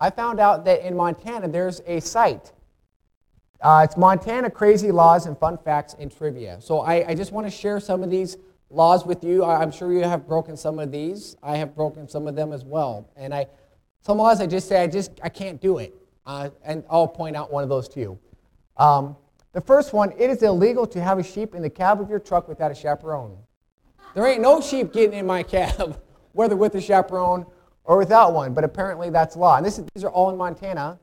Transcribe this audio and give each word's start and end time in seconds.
I 0.00 0.10
found 0.10 0.40
out 0.40 0.64
that 0.66 0.82
in 0.82 0.96
Montana 0.96 1.48
there's 1.48 1.80
a 1.86 2.00
site. 2.00 2.52
Uh, 3.60 3.82
it's 3.84 3.96
Montana 3.96 4.50
Crazy 4.50 4.92
Laws 4.92 5.26
and 5.26 5.38
Fun 5.38 5.56
Facts 5.56 5.96
and 5.98 6.14
Trivia. 6.14 6.58
So 6.60 6.80
I, 6.80 7.08
I 7.08 7.14
just 7.14 7.32
want 7.32 7.46
to 7.46 7.50
share 7.50 7.80
some 7.80 8.02
of 8.02 8.10
these 8.10 8.36
laws 8.68 9.06
with 9.06 9.24
you. 9.24 9.42
I, 9.44 9.62
I'm 9.62 9.70
sure 9.70 9.92
you 9.92 10.02
have 10.02 10.26
broken 10.26 10.56
some 10.56 10.78
of 10.78 10.92
these. 10.92 11.36
I 11.42 11.56
have 11.56 11.74
broken 11.74 12.08
some 12.08 12.26
of 12.26 12.36
them 12.36 12.52
as 12.52 12.64
well. 12.64 13.08
And 13.16 13.34
I, 13.34 13.46
some 14.02 14.18
laws 14.18 14.40
I 14.40 14.46
just 14.46 14.68
say 14.68 14.82
I 14.82 14.86
just 14.86 15.12
I 15.22 15.30
can't 15.30 15.60
do 15.60 15.78
it. 15.78 15.94
Uh, 16.26 16.50
and 16.64 16.84
I'll 16.90 17.08
point 17.08 17.36
out 17.36 17.52
one 17.52 17.62
of 17.62 17.68
those 17.68 17.88
to 17.90 18.00
you. 18.00 18.18
Um, 18.76 19.16
the 19.52 19.60
first 19.60 19.94
one, 19.94 20.12
it 20.18 20.28
is 20.28 20.42
illegal 20.42 20.86
to 20.88 21.00
have 21.00 21.18
a 21.18 21.22
sheep 21.22 21.54
in 21.54 21.62
the 21.62 21.70
cab 21.70 22.00
of 22.00 22.10
your 22.10 22.18
truck 22.18 22.46
without 22.48 22.70
a 22.70 22.74
chaperone. 22.74 23.38
There 24.14 24.26
ain't 24.26 24.42
no 24.42 24.60
sheep 24.60 24.92
getting 24.92 25.18
in 25.18 25.26
my 25.26 25.42
cab, 25.54 25.98
whether 26.32 26.56
with 26.56 26.74
a 26.74 26.80
chaperone 26.80 27.46
or 27.86 27.96
without 27.96 28.34
one, 28.34 28.52
but 28.52 28.64
apparently 28.64 29.10
that's 29.10 29.36
law. 29.36 29.56
And 29.56 29.66
is, 29.66 29.80
these 29.94 30.04
are 30.04 30.10
all 30.10 30.30
in 30.30 30.36
Montana. 30.36 30.98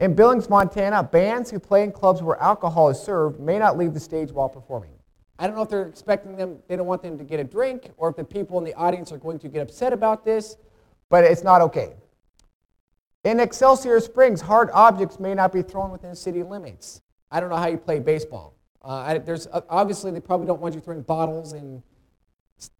In 0.00 0.14
Billings, 0.14 0.48
Montana, 0.48 1.02
bands 1.02 1.50
who 1.50 1.58
play 1.58 1.82
in 1.82 1.92
clubs 1.92 2.22
where 2.22 2.36
alcohol 2.40 2.88
is 2.88 3.00
served 3.00 3.40
may 3.40 3.58
not 3.58 3.78
leave 3.78 3.94
the 3.94 4.00
stage 4.00 4.30
while 4.30 4.48
performing. 4.48 4.90
I 5.38 5.46
don't 5.46 5.54
know 5.54 5.62
if 5.62 5.68
they're 5.68 5.86
expecting 5.86 6.36
them, 6.36 6.58
they 6.68 6.76
don't 6.76 6.86
want 6.86 7.02
them 7.02 7.16
to 7.16 7.24
get 7.24 7.38
a 7.38 7.44
drink, 7.44 7.90
or 7.96 8.10
if 8.10 8.16
the 8.16 8.24
people 8.24 8.58
in 8.58 8.64
the 8.64 8.74
audience 8.74 9.12
are 9.12 9.18
going 9.18 9.38
to 9.38 9.48
get 9.48 9.62
upset 9.62 9.92
about 9.92 10.24
this, 10.24 10.56
but 11.08 11.24
it's 11.24 11.44
not 11.44 11.60
okay. 11.62 11.94
In 13.24 13.40
Excelsior 13.40 14.00
Springs, 14.00 14.40
hard 14.40 14.70
objects 14.72 15.20
may 15.20 15.34
not 15.34 15.52
be 15.52 15.62
thrown 15.62 15.90
within 15.90 16.14
city 16.14 16.42
limits. 16.42 17.02
I 17.30 17.40
don't 17.40 17.50
know 17.50 17.56
how 17.56 17.68
you 17.68 17.76
play 17.76 18.00
baseball. 18.00 18.54
Uh, 18.82 18.88
I, 18.88 19.18
there's 19.18 19.46
uh, 19.48 19.60
obviously 19.68 20.10
they 20.10 20.20
probably 20.20 20.46
don't 20.46 20.60
want 20.60 20.74
you 20.74 20.80
throwing 20.80 21.02
bottles 21.02 21.52
and 21.52 21.82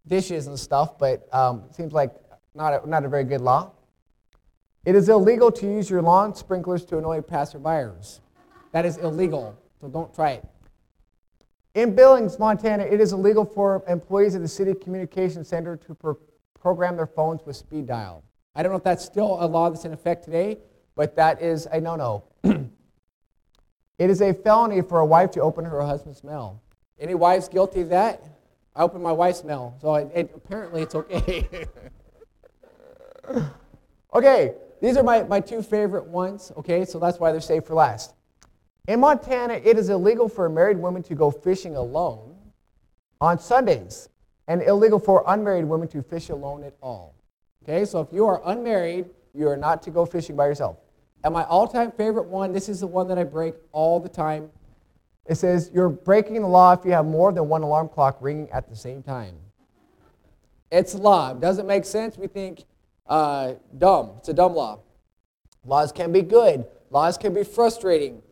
dishes 0.06 0.46
and 0.46 0.59
stuff, 0.59 0.98
but 0.98 1.32
um, 1.34 1.65
it 1.68 1.74
seems 1.74 1.92
like 1.92 2.12
not 2.58 2.84
a, 2.84 2.88
not 2.90 3.04
a 3.04 3.08
very 3.08 3.24
good 3.24 3.40
law. 3.40 3.70
It 4.84 4.94
is 4.94 5.08
illegal 5.08 5.50
to 5.52 5.66
use 5.66 5.88
your 5.88 6.02
lawn 6.02 6.34
sprinklers 6.34 6.84
to 6.86 6.98
annoy 6.98 7.20
passerbyers. 7.20 8.20
That 8.72 8.84
is 8.84 8.98
illegal, 8.98 9.56
so 9.80 9.88
don't 9.88 10.12
try 10.12 10.32
it. 10.32 10.45
In 11.74 11.95
Billings, 11.95 12.38
Montana, 12.38 12.82
it 12.82 13.00
is 13.00 13.12
illegal 13.12 13.45
for 13.45 13.84
employees 13.87 14.34
of 14.34 14.42
the 14.42 14.48
City 14.48 14.74
Communication 14.74 15.45
Center 15.45 15.76
to 15.76 15.95
pro- 15.95 16.18
program 16.59 16.96
their 16.96 17.06
phones 17.06 17.46
with 17.46 17.54
speed 17.54 17.87
dial. 17.87 18.24
I 18.56 18.62
don't 18.62 18.72
know 18.72 18.78
if 18.78 18.84
that's 18.84 19.04
still 19.04 19.38
a 19.40 19.46
law 19.46 19.70
that's 19.70 19.84
in 19.84 19.93
effect 19.93 20.24
today, 20.24 20.59
but 20.96 21.15
that 21.15 21.40
is 21.40 21.66
a 21.66 21.80
no 21.80 21.95
no. 21.95 22.24
it 23.98 24.10
is 24.10 24.20
a 24.20 24.34
felony 24.34 24.82
for 24.82 24.98
a 24.98 25.06
wife 25.06 25.30
to 25.32 25.40
open 25.40 25.65
her 25.65 25.80
husband's 25.82 26.24
mail. 26.24 26.60
Any 26.98 27.15
wives 27.15 27.48
guilty 27.48 27.82
of 27.82 27.90
that? 27.90 28.24
I 28.74 28.82
opened 28.82 29.04
my 29.04 29.12
wife's 29.12 29.45
mail, 29.45 29.76
so 29.80 29.95
it, 29.95 30.10
it, 30.12 30.32
apparently 30.34 30.82
it's 30.82 30.96
okay. 30.96 31.68
okay, 34.15 34.54
these 34.80 34.96
are 34.96 35.02
my, 35.02 35.23
my 35.24 35.40
two 35.40 35.62
favorite 35.62 36.07
ones, 36.07 36.52
okay, 36.57 36.84
so 36.84 36.98
that's 36.98 37.18
why 37.18 37.32
they're 37.32 37.40
saved 37.40 37.66
for 37.66 37.74
last. 37.74 38.15
In 38.87 39.01
Montana, 39.01 39.54
it 39.54 39.76
is 39.76 39.90
illegal 39.90 40.29
for 40.29 40.46
a 40.46 40.51
married 40.51 40.79
woman 40.79 41.02
to 41.04 41.15
go 41.15 41.30
fishing 41.30 41.76
alone 41.76 42.37
on 43.21 43.38
Sundays, 43.38 44.09
and 44.46 44.62
illegal 44.62 44.99
for 44.99 45.24
unmarried 45.26 45.65
women 45.65 45.88
to 45.88 46.02
fish 46.02 46.30
alone 46.30 46.65
at 46.65 46.74
all. 46.82 47.15
Okay, 47.62 47.84
so 47.84 48.01
if 48.01 48.09
you 48.12 48.26
are 48.26 48.40
unmarried, 48.46 49.06
you 49.34 49.49
are 49.49 49.56
not 49.56 49.82
to 49.82 49.90
go 49.90 50.06
fishing 50.06 50.37
by 50.37 50.46
yourself. 50.46 50.79
And 51.24 51.34
my 51.34 51.45
all 51.45 51.66
time 51.66 51.93
favorite 51.93 52.26
one, 52.26 52.52
this 52.52 52.68
is 52.68 52.80
the 52.80 52.87
one 52.87 53.09
that 53.09 53.18
I 53.18 53.24
break 53.24 53.54
all 53.73 54.01
the 54.01 54.09
time. 54.09 54.51
It 55.26 55.34
says, 55.34 55.71
You're 55.74 55.90
breaking 55.90 56.40
the 56.40 56.49
law 56.49 56.73
if 56.73 56.84
you 56.84 56.93
have 56.93 57.04
more 57.04 57.32
than 57.32 57.49
one 57.49 57.62
alarm 57.62 57.88
clock 57.88 58.18
ringing 58.21 58.49
at 58.51 58.68
the 58.68 58.76
same 58.76 59.02
time. 59.02 59.34
It's 60.71 60.95
law. 60.95 61.34
Doesn't 61.34 61.66
make 61.66 61.84
sense. 61.84 62.16
We 62.16 62.29
think 62.29 62.65
uh, 63.09 63.54
dumb. 63.76 64.12
It's 64.19 64.28
a 64.28 64.34
dumb 64.34 64.54
law. 64.54 64.81
Laws 65.64 65.92
can 65.92 66.12
be 66.12 66.22
good, 66.22 66.66
laws 66.91 67.19
can 67.19 67.34
be 67.34 67.44
frustrating. 67.44 68.22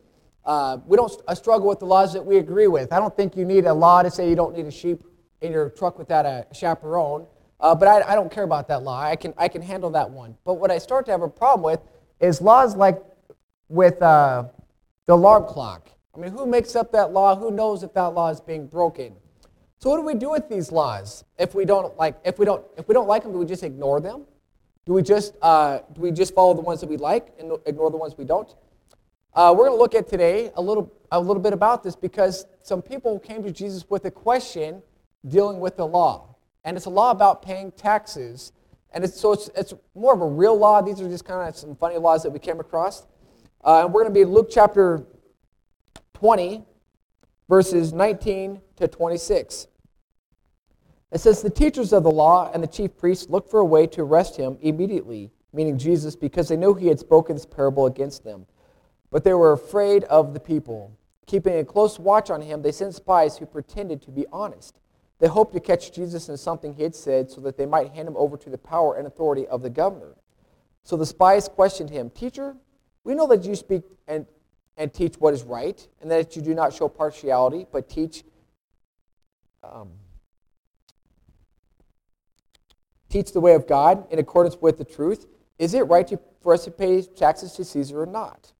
Uh, 0.45 0.77
we 0.85 0.95
don't 0.95 1.11
uh, 1.27 1.35
struggle 1.35 1.67
with 1.67 1.79
the 1.79 1.85
laws 1.85 2.13
that 2.13 2.25
we 2.25 2.37
agree 2.37 2.67
with. 2.67 2.93
I 2.93 2.99
don't 2.99 3.15
think 3.15 3.35
you 3.35 3.43
need 3.43 3.65
a 3.65 3.73
law 3.73 4.01
to 4.01 4.09
say 4.09 4.29
you 4.29 4.35
don't 4.35 4.55
need 4.55 4.65
a 4.65 4.71
sheep 4.71 5.03
in 5.41 5.51
your 5.51 5.69
truck 5.69 5.99
without 5.99 6.25
a 6.25 6.47
chaperone. 6.53 7.27
Uh, 7.59 7.75
but 7.75 7.87
I, 7.87 8.11
I, 8.11 8.15
don't 8.15 8.31
care 8.31 8.43
about 8.43 8.67
that 8.67 8.83
law. 8.83 9.01
I 9.01 9.15
can, 9.15 9.33
I 9.37 9.47
can 9.47 9.61
handle 9.61 9.89
that 9.91 10.09
one. 10.09 10.37
But 10.45 10.55
what 10.55 10.71
I 10.71 10.77
start 10.77 11.05
to 11.07 11.11
have 11.11 11.21
a 11.21 11.27
problem 11.27 11.63
with 11.63 11.81
is 12.19 12.39
laws 12.39 12.75
like 12.75 13.01
with 13.67 14.01
uh, 14.01 14.45
the 15.07 15.13
alarm 15.13 15.45
clock. 15.45 15.89
I 16.15 16.19
mean, 16.19 16.31
who 16.31 16.45
makes 16.45 16.75
up 16.75 16.91
that 16.93 17.11
law? 17.11 17.35
Who 17.35 17.51
knows 17.51 17.83
if 17.83 17.93
that 17.93 18.13
law 18.13 18.29
is 18.29 18.39
being 18.39 18.67
broken? 18.67 19.15
So 19.79 19.89
what 19.89 19.97
do 19.97 20.03
we 20.03 20.15
do 20.15 20.31
with 20.31 20.49
these 20.49 20.71
laws 20.71 21.23
if 21.37 21.53
we 21.53 21.65
don't 21.65 21.95
like 21.97 22.15
if 22.25 22.39
we 22.39 22.45
don't 22.45 22.65
if 22.77 22.87
we 22.87 22.93
don't 22.93 23.07
like 23.07 23.23
them? 23.23 23.31
Do 23.31 23.37
we 23.37 23.45
just 23.45 23.63
ignore 23.63 24.01
them? 24.01 24.25
Do 24.87 24.93
we 24.93 25.03
just 25.03 25.35
uh, 25.41 25.79
do 25.93 25.99
we 25.99 26.11
just 26.11 26.33
follow 26.33 26.53
the 26.53 26.61
ones 26.61 26.79
that 26.79 26.89
we 26.89 26.95
like 26.95 27.33
and 27.37 27.51
ignore 27.65 27.91
the 27.91 27.97
ones 27.97 28.15
we 28.17 28.23
don't? 28.23 28.55
Uh, 29.33 29.53
we're 29.55 29.67
going 29.67 29.77
to 29.77 29.81
look 29.81 29.93
at 29.93 30.07
today 30.07 30.49
a 30.55 30.61
little 30.61 30.91
a 31.11 31.19
little 31.19 31.43
bit 31.43 31.51
about 31.51 31.83
this 31.83 31.93
because 31.93 32.45
some 32.63 32.81
people 32.81 33.19
came 33.19 33.43
to 33.43 33.51
Jesus 33.51 33.85
with 33.89 34.05
a 34.05 34.11
question 34.11 34.81
dealing 35.27 35.59
with 35.59 35.75
the 35.75 35.85
law 35.85 36.37
and 36.63 36.77
it's 36.77 36.85
a 36.85 36.89
law 36.89 37.11
about 37.11 37.41
paying 37.41 37.71
taxes. 37.71 38.51
And 38.91 39.03
it's, 39.03 39.19
so 39.19 39.33
it's, 39.33 39.49
it's 39.55 39.73
more 39.93 40.13
of 40.13 40.21
a 40.21 40.27
real 40.27 40.57
law. 40.57 40.81
These 40.81 41.01
are 41.01 41.07
just 41.07 41.25
kind 41.25 41.47
of 41.47 41.55
some 41.55 41.75
funny 41.75 41.97
laws 41.97 42.23
that 42.23 42.29
we 42.29 42.39
came 42.39 42.59
across. 42.59 43.05
Uh, 43.63 43.83
and 43.83 43.93
we're 43.93 44.03
going 44.03 44.13
to 44.13 44.19
be 44.19 44.25
Luke 44.25 44.49
chapter 44.49 45.05
20, 46.13 46.65
verses 47.47 47.93
19 47.93 48.61
to 48.77 48.87
26. 48.87 49.67
It 51.11 51.19
says, 51.19 51.41
The 51.41 51.49
teachers 51.49 51.93
of 51.93 52.03
the 52.03 52.11
law 52.11 52.51
and 52.53 52.61
the 52.61 52.67
chief 52.67 52.97
priests 52.97 53.29
looked 53.29 53.49
for 53.49 53.59
a 53.59 53.65
way 53.65 53.87
to 53.87 54.01
arrest 54.01 54.35
him 54.35 54.57
immediately, 54.61 55.31
meaning 55.53 55.77
Jesus, 55.77 56.15
because 56.15 56.49
they 56.49 56.57
knew 56.57 56.73
he 56.73 56.87
had 56.87 56.99
spoken 56.99 57.35
this 57.35 57.45
parable 57.45 57.85
against 57.85 58.23
them. 58.23 58.45
But 59.09 59.23
they 59.23 59.33
were 59.33 59.53
afraid 59.53 60.03
of 60.05 60.33
the 60.33 60.39
people. 60.39 60.97
Keeping 61.25 61.57
a 61.57 61.65
close 61.65 61.99
watch 61.99 62.29
on 62.29 62.41
him, 62.41 62.61
they 62.61 62.71
sent 62.71 62.95
spies 62.95 63.37
who 63.37 63.45
pretended 63.45 64.01
to 64.01 64.11
be 64.11 64.25
honest. 64.31 64.79
They 65.19 65.27
hoped 65.27 65.53
to 65.53 65.59
catch 65.59 65.93
Jesus 65.93 66.29
in 66.29 66.37
something 66.37 66.73
he 66.73 66.83
had 66.83 66.95
said 66.95 67.31
so 67.31 67.41
that 67.41 67.57
they 67.57 67.65
might 67.65 67.91
hand 67.91 68.07
him 68.07 68.17
over 68.17 68.37
to 68.37 68.49
the 68.49 68.57
power 68.57 68.95
and 68.95 69.07
authority 69.07 69.47
of 69.47 69.61
the 69.61 69.69
governor. 69.69 70.15
So 70.83 70.95
the 70.95 71.05
spies 71.05 71.47
questioned 71.47 71.89
him 71.89 72.09
Teacher, 72.09 72.55
we 73.03 73.15
know 73.15 73.27
that 73.27 73.43
you 73.43 73.55
speak 73.55 73.83
and, 74.07 74.25
and 74.75 74.93
teach 74.93 75.15
what 75.15 75.33
is 75.33 75.43
right, 75.43 75.85
and 76.01 76.11
that 76.11 76.35
you 76.35 76.41
do 76.41 76.53
not 76.53 76.73
show 76.73 76.87
partiality, 76.87 77.65
but 77.71 77.89
teach. 77.89 78.23
Um, 79.63 79.89
teach 83.09 83.31
the 83.31 83.39
way 83.39 83.53
of 83.53 83.67
God 83.67 84.05
in 84.11 84.19
accordance 84.19 84.57
with 84.59 84.77
the 84.77 84.85
truth. 84.85 85.27
Is 85.59 85.73
it 85.73 85.81
right 85.81 86.07
to, 86.07 86.19
for 86.41 86.53
us 86.53 86.65
to 86.65 86.71
pay 86.71 87.01
taxes 87.01 87.53
to 87.53 87.65
Caesar 87.65 88.01
or 88.01 88.05
not? 88.05 88.51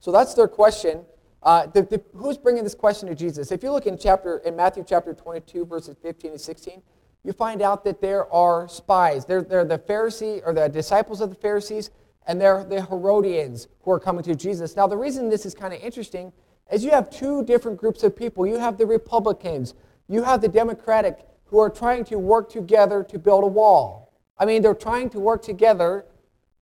So 0.00 0.12
that's 0.12 0.34
their 0.34 0.48
question. 0.48 1.04
Uh, 1.42 1.66
the, 1.66 1.82
the, 1.82 2.02
who's 2.14 2.38
bringing 2.38 2.64
this 2.64 2.74
question 2.74 3.08
to 3.08 3.14
Jesus? 3.14 3.52
If 3.52 3.62
you 3.62 3.70
look 3.70 3.86
in 3.86 3.98
chapter 3.98 4.38
in 4.38 4.56
Matthew 4.56 4.84
chapter 4.86 5.14
22, 5.14 5.66
verses 5.66 5.96
15 6.02 6.32
and 6.32 6.40
16, 6.40 6.82
you 7.22 7.32
find 7.32 7.60
out 7.60 7.84
that 7.84 8.00
there 8.00 8.32
are 8.32 8.68
spies. 8.68 9.24
They're, 9.24 9.42
they're 9.42 9.64
the 9.64 9.78
Pharisee 9.78 10.40
or 10.46 10.52
the 10.52 10.68
disciples 10.68 11.20
of 11.20 11.28
the 11.28 11.34
Pharisees, 11.34 11.90
and 12.26 12.40
they're 12.40 12.64
the 12.64 12.84
Herodians 12.84 13.68
who 13.82 13.90
are 13.90 14.00
coming 14.00 14.22
to 14.24 14.34
Jesus. 14.34 14.76
Now, 14.76 14.86
the 14.86 14.96
reason 14.96 15.28
this 15.28 15.44
is 15.44 15.54
kind 15.54 15.74
of 15.74 15.80
interesting 15.80 16.32
is 16.70 16.84
you 16.84 16.90
have 16.90 17.10
two 17.10 17.44
different 17.44 17.78
groups 17.78 18.02
of 18.02 18.16
people. 18.16 18.46
You 18.46 18.58
have 18.58 18.78
the 18.78 18.86
Republicans, 18.86 19.74
you 20.08 20.22
have 20.22 20.40
the 20.40 20.48
Democratic, 20.48 21.26
who 21.56 21.62
are 21.62 21.70
trying 21.70 22.04
to 22.04 22.18
work 22.18 22.50
together 22.50 23.02
to 23.02 23.18
build 23.18 23.42
a 23.42 23.46
wall. 23.46 24.12
I 24.38 24.44
mean, 24.44 24.60
they're 24.60 24.74
trying 24.74 25.08
to 25.08 25.18
work 25.18 25.40
together 25.40 26.04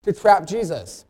to 0.04 0.12
trap 0.12 0.46
Jesus. 0.46 1.04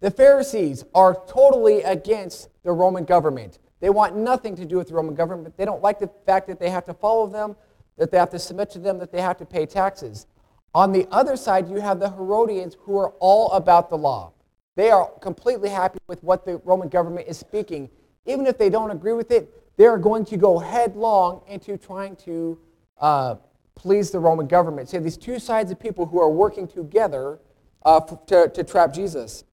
The 0.00 0.10
Pharisees 0.10 0.84
are 0.92 1.14
totally 1.28 1.82
against 1.82 2.48
the 2.64 2.72
Roman 2.72 3.04
government. 3.04 3.60
They 3.78 3.88
want 3.88 4.16
nothing 4.16 4.56
to 4.56 4.64
do 4.64 4.78
with 4.78 4.88
the 4.88 4.94
Roman 4.94 5.14
government. 5.14 5.56
They 5.56 5.64
don't 5.64 5.80
like 5.80 6.00
the 6.00 6.10
fact 6.26 6.48
that 6.48 6.58
they 6.58 6.68
have 6.70 6.84
to 6.86 6.94
follow 6.94 7.28
them, 7.28 7.54
that 7.98 8.10
they 8.10 8.18
have 8.18 8.30
to 8.30 8.38
submit 8.40 8.70
to 8.70 8.80
them, 8.80 8.98
that 8.98 9.12
they 9.12 9.20
have 9.20 9.36
to 9.36 9.46
pay 9.46 9.64
taxes. 9.64 10.26
On 10.74 10.90
the 10.90 11.06
other 11.12 11.36
side, 11.36 11.68
you 11.68 11.76
have 11.76 12.00
the 12.00 12.10
Herodians 12.10 12.76
who 12.80 12.98
are 12.98 13.10
all 13.20 13.52
about 13.52 13.90
the 13.90 13.96
law. 13.96 14.32
They 14.74 14.90
are 14.90 15.08
completely 15.20 15.68
happy 15.68 16.00
with 16.08 16.20
what 16.24 16.44
the 16.44 16.56
Roman 16.64 16.88
government 16.88 17.28
is 17.28 17.38
speaking. 17.38 17.90
Even 18.24 18.44
if 18.44 18.58
they 18.58 18.70
don't 18.70 18.90
agree 18.90 19.12
with 19.12 19.30
it, 19.30 19.54
they're 19.76 19.98
going 19.98 20.24
to 20.26 20.36
go 20.36 20.58
headlong 20.58 21.42
into 21.48 21.76
trying 21.76 22.16
to 22.16 22.58
uh, 23.00 23.36
please 23.74 24.10
the 24.10 24.18
Roman 24.18 24.46
government. 24.46 24.88
So 24.88 25.00
these 25.00 25.16
two 25.16 25.38
sides 25.38 25.70
of 25.70 25.78
people 25.78 26.06
who 26.06 26.20
are 26.20 26.30
working 26.30 26.66
together 26.66 27.38
uh, 27.84 28.00
to, 28.00 28.48
to 28.48 28.64
trap 28.64 28.92
Jesus 28.92 29.44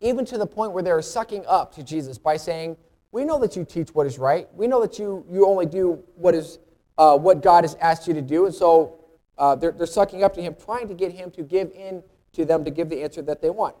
even 0.00 0.24
to 0.24 0.38
the 0.38 0.46
point 0.46 0.72
where 0.72 0.82
they're 0.82 1.02
sucking 1.02 1.44
up 1.46 1.74
to 1.74 1.82
Jesus 1.82 2.18
by 2.18 2.36
saying, 2.36 2.76
We 3.12 3.24
know 3.24 3.38
that 3.40 3.56
you 3.56 3.64
teach 3.64 3.94
what 3.94 4.06
is 4.06 4.18
right. 4.18 4.48
We 4.54 4.66
know 4.66 4.80
that 4.80 4.98
you, 4.98 5.24
you 5.30 5.46
only 5.46 5.66
do 5.66 6.02
what, 6.14 6.34
is, 6.34 6.58
uh, 6.98 7.18
what 7.18 7.42
God 7.42 7.64
has 7.64 7.74
asked 7.80 8.08
you 8.08 8.14
to 8.14 8.22
do. 8.22 8.46
And 8.46 8.54
so 8.54 9.04
uh, 9.38 9.56
they're, 9.56 9.72
they're 9.72 9.86
sucking 9.86 10.24
up 10.24 10.34
to 10.34 10.42
him, 10.42 10.54
trying 10.62 10.88
to 10.88 10.94
get 10.94 11.12
him 11.12 11.30
to 11.32 11.42
give 11.42 11.70
in 11.72 12.02
to 12.32 12.44
them 12.44 12.64
to 12.64 12.70
give 12.70 12.88
the 12.88 13.02
answer 13.02 13.22
that 13.22 13.42
they 13.42 13.50
want. 13.50 13.76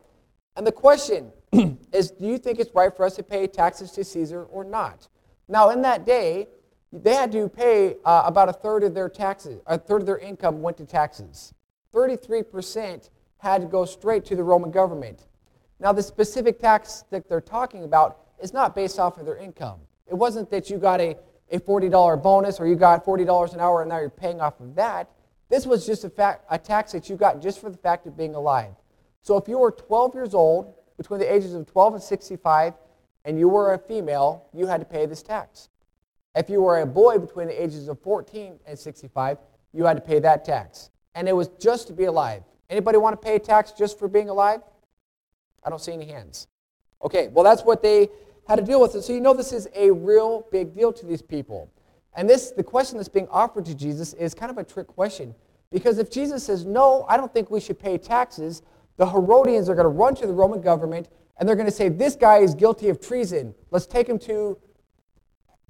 And 0.56 0.66
the 0.66 0.72
question 0.72 1.32
is 1.92 2.10
do 2.10 2.26
you 2.26 2.38
think 2.38 2.58
it's 2.58 2.74
right 2.74 2.94
for 2.94 3.04
us 3.04 3.16
to 3.16 3.22
pay 3.22 3.46
taxes 3.46 3.92
to 3.92 4.04
Caesar 4.04 4.44
or 4.44 4.64
not? 4.64 5.08
Now, 5.50 5.70
in 5.70 5.82
that 5.82 6.06
day, 6.06 6.46
they 6.92 7.12
had 7.12 7.32
to 7.32 7.48
pay 7.48 7.96
uh, 8.04 8.22
about 8.24 8.48
a 8.48 8.52
third 8.52 8.84
of 8.84 8.94
their 8.94 9.08
taxes, 9.08 9.60
a 9.66 9.76
third 9.76 10.02
of 10.02 10.06
their 10.06 10.18
income 10.18 10.62
went 10.62 10.76
to 10.76 10.86
taxes. 10.86 11.52
33% 11.92 13.10
had 13.38 13.60
to 13.60 13.66
go 13.66 13.84
straight 13.84 14.24
to 14.26 14.36
the 14.36 14.44
Roman 14.44 14.70
government. 14.70 15.26
Now, 15.80 15.92
the 15.92 16.04
specific 16.04 16.60
tax 16.60 17.04
that 17.10 17.28
they're 17.28 17.40
talking 17.40 17.82
about 17.82 18.18
is 18.40 18.52
not 18.52 18.76
based 18.76 19.00
off 19.00 19.18
of 19.18 19.26
their 19.26 19.36
income. 19.36 19.80
It 20.06 20.14
wasn't 20.14 20.50
that 20.50 20.70
you 20.70 20.78
got 20.78 21.00
a, 21.00 21.16
a 21.50 21.58
$40 21.58 22.22
bonus 22.22 22.60
or 22.60 22.68
you 22.68 22.76
got 22.76 23.04
$40 23.04 23.52
an 23.52 23.60
hour 23.60 23.80
and 23.80 23.88
now 23.88 23.98
you're 23.98 24.08
paying 24.08 24.40
off 24.40 24.60
of 24.60 24.76
that. 24.76 25.10
This 25.48 25.66
was 25.66 25.84
just 25.84 26.04
a, 26.04 26.10
fact, 26.10 26.44
a 26.48 26.58
tax 26.58 26.92
that 26.92 27.08
you 27.08 27.16
got 27.16 27.42
just 27.42 27.60
for 27.60 27.70
the 27.70 27.78
fact 27.78 28.06
of 28.06 28.16
being 28.16 28.36
alive. 28.36 28.72
So 29.22 29.36
if 29.36 29.48
you 29.48 29.58
were 29.58 29.72
12 29.72 30.14
years 30.14 30.32
old, 30.32 30.74
between 30.96 31.18
the 31.18 31.32
ages 31.32 31.54
of 31.54 31.66
12 31.66 31.94
and 31.94 32.02
65, 32.02 32.74
and 33.24 33.38
you 33.38 33.48
were 33.48 33.74
a 33.74 33.78
female, 33.78 34.48
you 34.52 34.66
had 34.66 34.80
to 34.80 34.86
pay 34.86 35.06
this 35.06 35.22
tax. 35.22 35.68
If 36.34 36.48
you 36.48 36.62
were 36.62 36.80
a 36.80 36.86
boy 36.86 37.18
between 37.18 37.48
the 37.48 37.62
ages 37.62 37.88
of 37.88 38.00
14 38.00 38.58
and 38.66 38.78
65, 38.78 39.38
you 39.72 39.84
had 39.84 39.96
to 39.96 40.02
pay 40.02 40.18
that 40.20 40.44
tax. 40.44 40.90
And 41.14 41.28
it 41.28 41.34
was 41.34 41.48
just 41.60 41.86
to 41.88 41.92
be 41.92 42.04
alive. 42.04 42.42
Anybody 42.68 42.98
want 42.98 43.20
to 43.20 43.24
pay 43.24 43.38
tax 43.38 43.72
just 43.72 43.98
for 43.98 44.08
being 44.08 44.28
alive? 44.28 44.60
I 45.64 45.70
don't 45.70 45.80
see 45.80 45.92
any 45.92 46.06
hands. 46.06 46.46
Okay, 47.02 47.28
well, 47.28 47.44
that's 47.44 47.62
what 47.62 47.82
they 47.82 48.08
had 48.46 48.56
to 48.56 48.62
deal 48.62 48.80
with. 48.80 48.94
And 48.94 49.02
so 49.02 49.12
you 49.12 49.20
know 49.20 49.34
this 49.34 49.52
is 49.52 49.68
a 49.74 49.90
real 49.90 50.46
big 50.52 50.74
deal 50.74 50.92
to 50.92 51.06
these 51.06 51.22
people. 51.22 51.70
And 52.14 52.28
this, 52.28 52.50
the 52.50 52.62
question 52.62 52.96
that's 52.96 53.08
being 53.08 53.28
offered 53.28 53.64
to 53.66 53.74
Jesus 53.74 54.12
is 54.14 54.34
kind 54.34 54.50
of 54.50 54.58
a 54.58 54.64
trick 54.64 54.86
question. 54.86 55.34
Because 55.70 55.98
if 55.98 56.10
Jesus 56.10 56.44
says, 56.44 56.64
no, 56.64 57.04
I 57.08 57.16
don't 57.16 57.32
think 57.32 57.50
we 57.50 57.60
should 57.60 57.78
pay 57.78 57.96
taxes, 57.98 58.62
the 58.96 59.06
Herodians 59.08 59.68
are 59.68 59.74
going 59.74 59.84
to 59.84 59.90
run 59.90 60.14
to 60.16 60.26
the 60.26 60.32
Roman 60.32 60.60
government 60.60 61.08
and 61.40 61.48
they're 61.48 61.56
going 61.56 61.66
to 61.66 61.72
say, 61.72 61.88
this 61.88 62.16
guy 62.16 62.38
is 62.38 62.54
guilty 62.54 62.90
of 62.90 63.00
treason. 63.00 63.54
Let's 63.70 63.86
take 63.86 64.06
him 64.06 64.18
to 64.20 64.58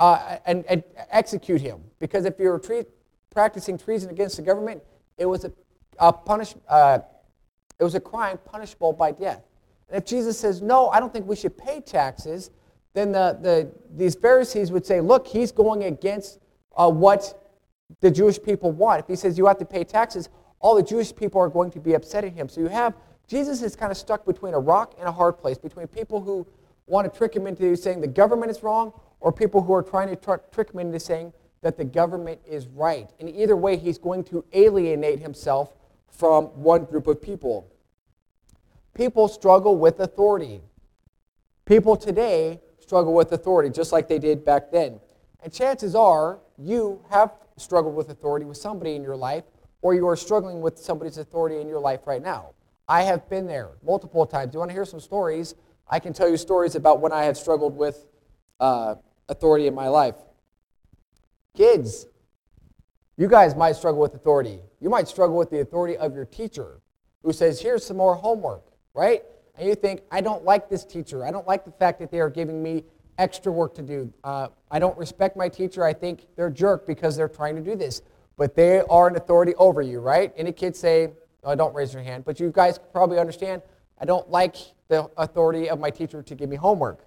uh, 0.01 0.39
and, 0.45 0.65
and, 0.69 0.83
execute 1.11 1.61
him. 1.61 1.81
Because 2.01 2.25
if 2.25 2.39
you're 2.41 2.59
tre- 2.59 2.87
practicing 3.31 3.79
treason 3.79 4.11
against 4.11 4.37
the 4.37 4.43
government, 4.43 4.83
it 5.17 5.27
was 5.27 5.45
a, 5.45 5.53
a 6.01 6.13
punish, 6.13 6.57
uh, 6.69 6.99
it 7.79 7.85
was 7.85 7.95
a 7.95 8.01
crime 8.01 8.39
punishable 8.45 8.93
by 8.93 9.13
death. 9.13 9.45
And 9.89 9.97
if 9.97 10.05
Jesus 10.05 10.39
says, 10.39 10.61
no, 10.61 10.89
I 10.89 10.99
don't 10.99 11.13
think 11.13 11.27
we 11.27 11.37
should 11.37 11.57
pay 11.57 11.81
taxes, 11.81 12.51
then 12.93 13.13
the, 13.13 13.39
the, 13.41 13.71
these 13.97 14.17
Pharisees 14.17 14.73
would 14.73 14.85
say, 14.85 15.01
look, 15.01 15.27
he's 15.27 15.53
going 15.53 15.85
against 15.85 16.41
uh, 16.77 16.91
what 16.91 17.47
the 18.01 18.11
Jewish 18.11 18.43
people 18.43 18.73
want. 18.73 19.01
If 19.01 19.07
he 19.07 19.15
says 19.15 19.39
you 19.39 19.47
have 19.47 19.59
to 19.59 19.65
pay 19.65 19.85
taxes, 19.85 20.31
all 20.59 20.75
the 20.75 20.83
Jewish 20.83 21.15
people 21.15 21.41
are 21.41 21.49
going 21.49 21.71
to 21.71 21.81
be 21.81 21.95
upset 21.95 22.25
at 22.25 22.33
him. 22.33 22.49
So 22.49 22.61
you 22.61 22.67
have, 22.69 22.95
Jesus 23.31 23.63
is 23.63 23.77
kind 23.77 23.93
of 23.93 23.97
stuck 23.97 24.27
between 24.27 24.55
a 24.55 24.59
rock 24.59 24.95
and 24.99 25.07
a 25.07 25.13
hard 25.13 25.39
place, 25.39 25.57
between 25.57 25.87
people 25.87 26.21
who 26.21 26.45
want 26.89 27.11
to 27.11 27.17
trick 27.17 27.33
him 27.33 27.47
into 27.47 27.77
saying 27.77 28.01
the 28.01 28.09
government 28.09 28.51
is 28.51 28.61
wrong, 28.65 28.93
or 29.21 29.31
people 29.31 29.63
who 29.63 29.73
are 29.73 29.85
trying 29.85 30.09
to 30.09 30.17
tr- 30.17 30.43
trick 30.51 30.73
him 30.73 30.81
into 30.81 30.99
saying 30.99 31.33
that 31.63 31.77
the 31.77 31.85
government 31.85 32.41
is 32.45 32.67
right. 32.67 33.09
And 33.21 33.31
either 33.31 33.57
way, 33.57 33.77
he's 33.77 33.99
going 33.99 34.25
to 34.25 34.45
alienate 34.53 35.21
himself 35.21 35.77
from 36.09 36.47
one 36.47 36.85
group 36.87 37.07
of 37.07 37.23
people. 37.23 37.73
People 38.95 39.29
struggle 39.29 39.77
with 39.77 40.01
authority. 40.01 40.61
People 41.67 41.97
today 41.97 42.61
struggle 42.81 43.15
with 43.15 43.31
authority, 43.31 43.71
just 43.71 43.93
like 43.93 44.09
they 44.09 44.19
did 44.19 44.45
back 44.45 44.73
then. 44.73 44.99
And 45.41 45.53
chances 45.53 45.95
are 45.95 46.41
you 46.59 47.01
have 47.11 47.31
struggled 47.57 47.95
with 47.95 48.11
authority 48.11 48.45
with 48.45 48.57
somebody 48.57 48.97
in 48.97 49.05
your 49.05 49.17
life, 49.17 49.45
or 49.83 49.95
you 49.95 50.09
are 50.09 50.17
struggling 50.17 50.61
with 50.61 50.79
somebody's 50.79 51.17
authority 51.17 51.61
in 51.61 51.69
your 51.69 51.79
life 51.79 52.01
right 52.09 52.23
now. 52.23 52.55
I 52.91 53.03
have 53.03 53.31
been 53.31 53.47
there 53.47 53.71
multiple 53.87 54.27
times. 54.27 54.53
You 54.53 54.59
want 54.59 54.71
to 54.71 54.75
hear 54.75 54.85
some 54.85 54.99
stories? 54.99 55.55
I 55.89 56.01
can 56.01 56.13
tell 56.13 56.29
you 56.29 56.37
stories 56.37 56.75
about 56.75 57.01
when 57.01 57.13
I 57.13 57.23
have 57.23 57.39
struggled 57.39 57.77
with 57.77 58.05
uh, 58.59 58.97
authority 59.29 59.69
in 59.69 59.75
my 59.77 59.87
life. 59.87 60.17
Kids, 61.57 62.07
you 63.17 63.29
guys 63.29 63.55
might 63.55 63.77
struggle 63.77 64.01
with 64.01 64.15
authority. 64.17 64.59
You 64.81 64.91
might 64.91 65.07
struggle 65.07 65.37
with 65.37 65.51
the 65.51 65.61
authority 65.61 65.97
of 65.97 66.17
your 66.17 66.25
teacher 66.25 66.81
who 67.23 67.33
says, 67.33 67.61
Here's 67.61 67.87
some 67.87 67.97
more 67.97 68.17
homework, 68.17 68.65
right? 68.93 69.23
and 69.57 69.69
you 69.69 69.75
think, 69.75 70.01
I 70.11 70.21
don't 70.21 70.45
like 70.45 70.69
this 70.69 70.85
teacher. 70.85 71.25
I 71.25 71.31
don't 71.31 71.47
like 71.47 71.65
the 71.65 71.71
fact 71.71 72.01
that 72.01 72.11
they 72.11 72.19
are 72.19 72.31
giving 72.31 72.63
me 72.63 72.83
extra 73.19 73.53
work 73.53 73.75
to 73.75 73.83
do. 73.83 74.13
Uh, 74.25 74.49
I 74.71 74.79
don't 74.79 74.97
respect 74.97 75.37
my 75.37 75.49
teacher. 75.49 75.85
I 75.85 75.93
think 75.93 76.27
they're 76.35 76.47
a 76.47 76.53
jerk 76.53 76.87
because 76.87 77.15
they're 77.15 77.29
trying 77.29 77.57
to 77.57 77.63
do 77.63 77.77
this. 77.77 78.01
But 78.39 78.57
they 78.57 78.81
are 78.81 79.07
an 79.07 79.17
authority 79.17 79.55
over 79.57 79.83
you, 79.83 80.01
right? 80.01 80.33
Any 80.35 80.53
kids 80.53 80.79
say, 80.79 81.11
oh, 81.45 81.55
don't 81.55 81.75
raise 81.75 81.93
your 81.95 82.03
hand, 82.03 82.25
but 82.25 82.41
you 82.41 82.51
guys 82.51 82.79
probably 82.93 83.19
understand, 83.19 83.63
I 83.99 84.05
don't 84.05 84.29
like 84.31 84.57
the 84.89 85.11
authority 85.17 85.69
of 85.71 85.79
my 85.79 85.91
teacher 85.91 86.23
to 86.23 86.35
give 86.35 86.49
me 86.49 86.57
homework. 86.57 87.05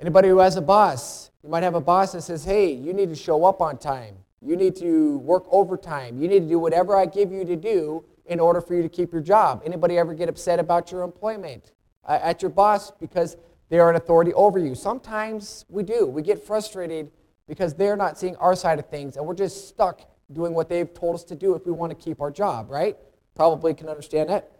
Anybody 0.00 0.28
who 0.28 0.38
has 0.38 0.56
a 0.56 0.62
boss, 0.62 1.30
you 1.42 1.48
might 1.48 1.62
have 1.62 1.74
a 1.74 1.80
boss 1.80 2.12
that 2.12 2.22
says, 2.22 2.44
hey, 2.44 2.72
you 2.72 2.92
need 2.92 3.08
to 3.08 3.14
show 3.14 3.44
up 3.44 3.60
on 3.60 3.78
time. 3.78 4.16
You 4.42 4.56
need 4.56 4.76
to 4.76 5.18
work 5.18 5.44
overtime. 5.50 6.18
You 6.20 6.28
need 6.28 6.40
to 6.40 6.48
do 6.48 6.58
whatever 6.58 6.96
I 6.96 7.06
give 7.06 7.32
you 7.32 7.44
to 7.44 7.56
do 7.56 8.04
in 8.26 8.38
order 8.38 8.60
for 8.60 8.74
you 8.74 8.82
to 8.82 8.88
keep 8.88 9.12
your 9.12 9.22
job. 9.22 9.62
Anybody 9.64 9.98
ever 9.98 10.12
get 10.12 10.28
upset 10.28 10.58
about 10.58 10.92
your 10.92 11.02
employment 11.02 11.72
uh, 12.04 12.18
at 12.22 12.42
your 12.42 12.50
boss 12.50 12.90
because 12.90 13.36
they 13.68 13.78
are 13.78 13.88
an 13.88 13.96
authority 13.96 14.34
over 14.34 14.58
you? 14.58 14.74
Sometimes 14.74 15.64
we 15.68 15.82
do. 15.82 16.06
We 16.06 16.22
get 16.22 16.44
frustrated 16.44 17.10
because 17.48 17.74
they're 17.74 17.96
not 17.96 18.18
seeing 18.18 18.36
our 18.36 18.54
side 18.54 18.78
of 18.78 18.88
things 18.88 19.16
and 19.16 19.26
we're 19.26 19.34
just 19.34 19.68
stuck 19.68 20.02
doing 20.32 20.54
what 20.54 20.68
they've 20.68 20.92
told 20.92 21.14
us 21.14 21.24
to 21.24 21.34
do 21.34 21.54
if 21.54 21.66
we 21.66 21.72
want 21.72 21.90
to 21.90 21.96
keep 21.96 22.20
our 22.20 22.30
job, 22.30 22.70
right? 22.70 22.96
Probably 23.34 23.74
can 23.74 23.88
understand 23.88 24.28
that. 24.28 24.50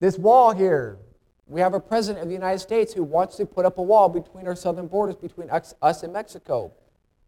This 0.00 0.18
wall 0.18 0.52
here, 0.52 0.98
we 1.46 1.60
have 1.60 1.74
a 1.74 1.80
president 1.80 2.22
of 2.22 2.28
the 2.28 2.34
United 2.34 2.58
States 2.58 2.92
who 2.92 3.02
wants 3.02 3.36
to 3.36 3.46
put 3.46 3.64
up 3.64 3.78
a 3.78 3.82
wall 3.82 4.08
between 4.08 4.46
our 4.46 4.56
southern 4.56 4.86
borders, 4.86 5.16
between 5.16 5.48
us 5.50 6.02
and 6.02 6.12
Mexico. 6.12 6.72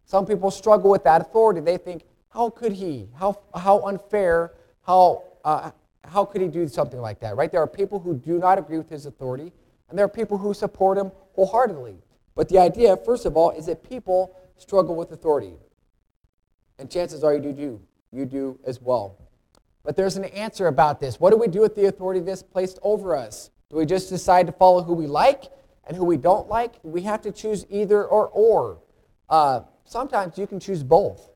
Some 0.04 0.26
people 0.26 0.50
struggle 0.50 0.90
with 0.90 1.04
that 1.04 1.20
authority. 1.20 1.60
They 1.60 1.78
think, 1.78 2.04
how 2.30 2.50
could 2.50 2.72
he? 2.72 3.08
How, 3.18 3.40
how 3.54 3.80
unfair 3.86 4.52
how, 4.88 5.22
uh, 5.44 5.70
how 6.02 6.24
could 6.24 6.40
he 6.40 6.48
do 6.48 6.66
something 6.66 6.98
like 6.98 7.20
that, 7.20 7.36
right? 7.36 7.52
There 7.52 7.60
are 7.60 7.66
people 7.66 8.00
who 8.00 8.14
do 8.14 8.38
not 8.38 8.58
agree 8.58 8.78
with 8.78 8.88
his 8.88 9.04
authority, 9.04 9.52
and 9.90 9.98
there 9.98 10.06
are 10.06 10.08
people 10.08 10.38
who 10.38 10.54
support 10.54 10.96
him 10.96 11.12
wholeheartedly. 11.34 11.98
But 12.34 12.48
the 12.48 12.58
idea, 12.58 12.96
first 12.96 13.26
of 13.26 13.36
all, 13.36 13.50
is 13.50 13.66
that 13.66 13.86
people 13.86 14.34
struggle 14.56 14.96
with 14.96 15.12
authority. 15.12 15.52
And 16.78 16.90
chances 16.90 17.24
are 17.24 17.34
you 17.34 17.52
do. 17.52 17.80
You 18.12 18.24
do 18.24 18.58
as 18.66 18.80
well. 18.80 19.16
But 19.84 19.96
there's 19.96 20.16
an 20.16 20.24
answer 20.26 20.66
about 20.66 21.00
this. 21.00 21.18
What 21.18 21.30
do 21.30 21.36
we 21.36 21.48
do 21.48 21.60
with 21.60 21.74
the 21.74 21.86
authority 21.86 22.20
that's 22.20 22.42
placed 22.42 22.78
over 22.82 23.16
us? 23.16 23.50
Do 23.70 23.76
we 23.76 23.86
just 23.86 24.08
decide 24.08 24.46
to 24.46 24.52
follow 24.52 24.82
who 24.82 24.94
we 24.94 25.06
like 25.06 25.44
and 25.86 25.96
who 25.96 26.04
we 26.04 26.16
don't 26.16 26.48
like? 26.48 26.74
We 26.82 27.02
have 27.02 27.22
to 27.22 27.32
choose 27.32 27.66
either 27.70 28.04
or 28.04 28.28
or. 28.28 28.78
Uh, 29.28 29.60
sometimes 29.84 30.38
you 30.38 30.46
can 30.46 30.60
choose 30.60 30.82
both 30.82 31.30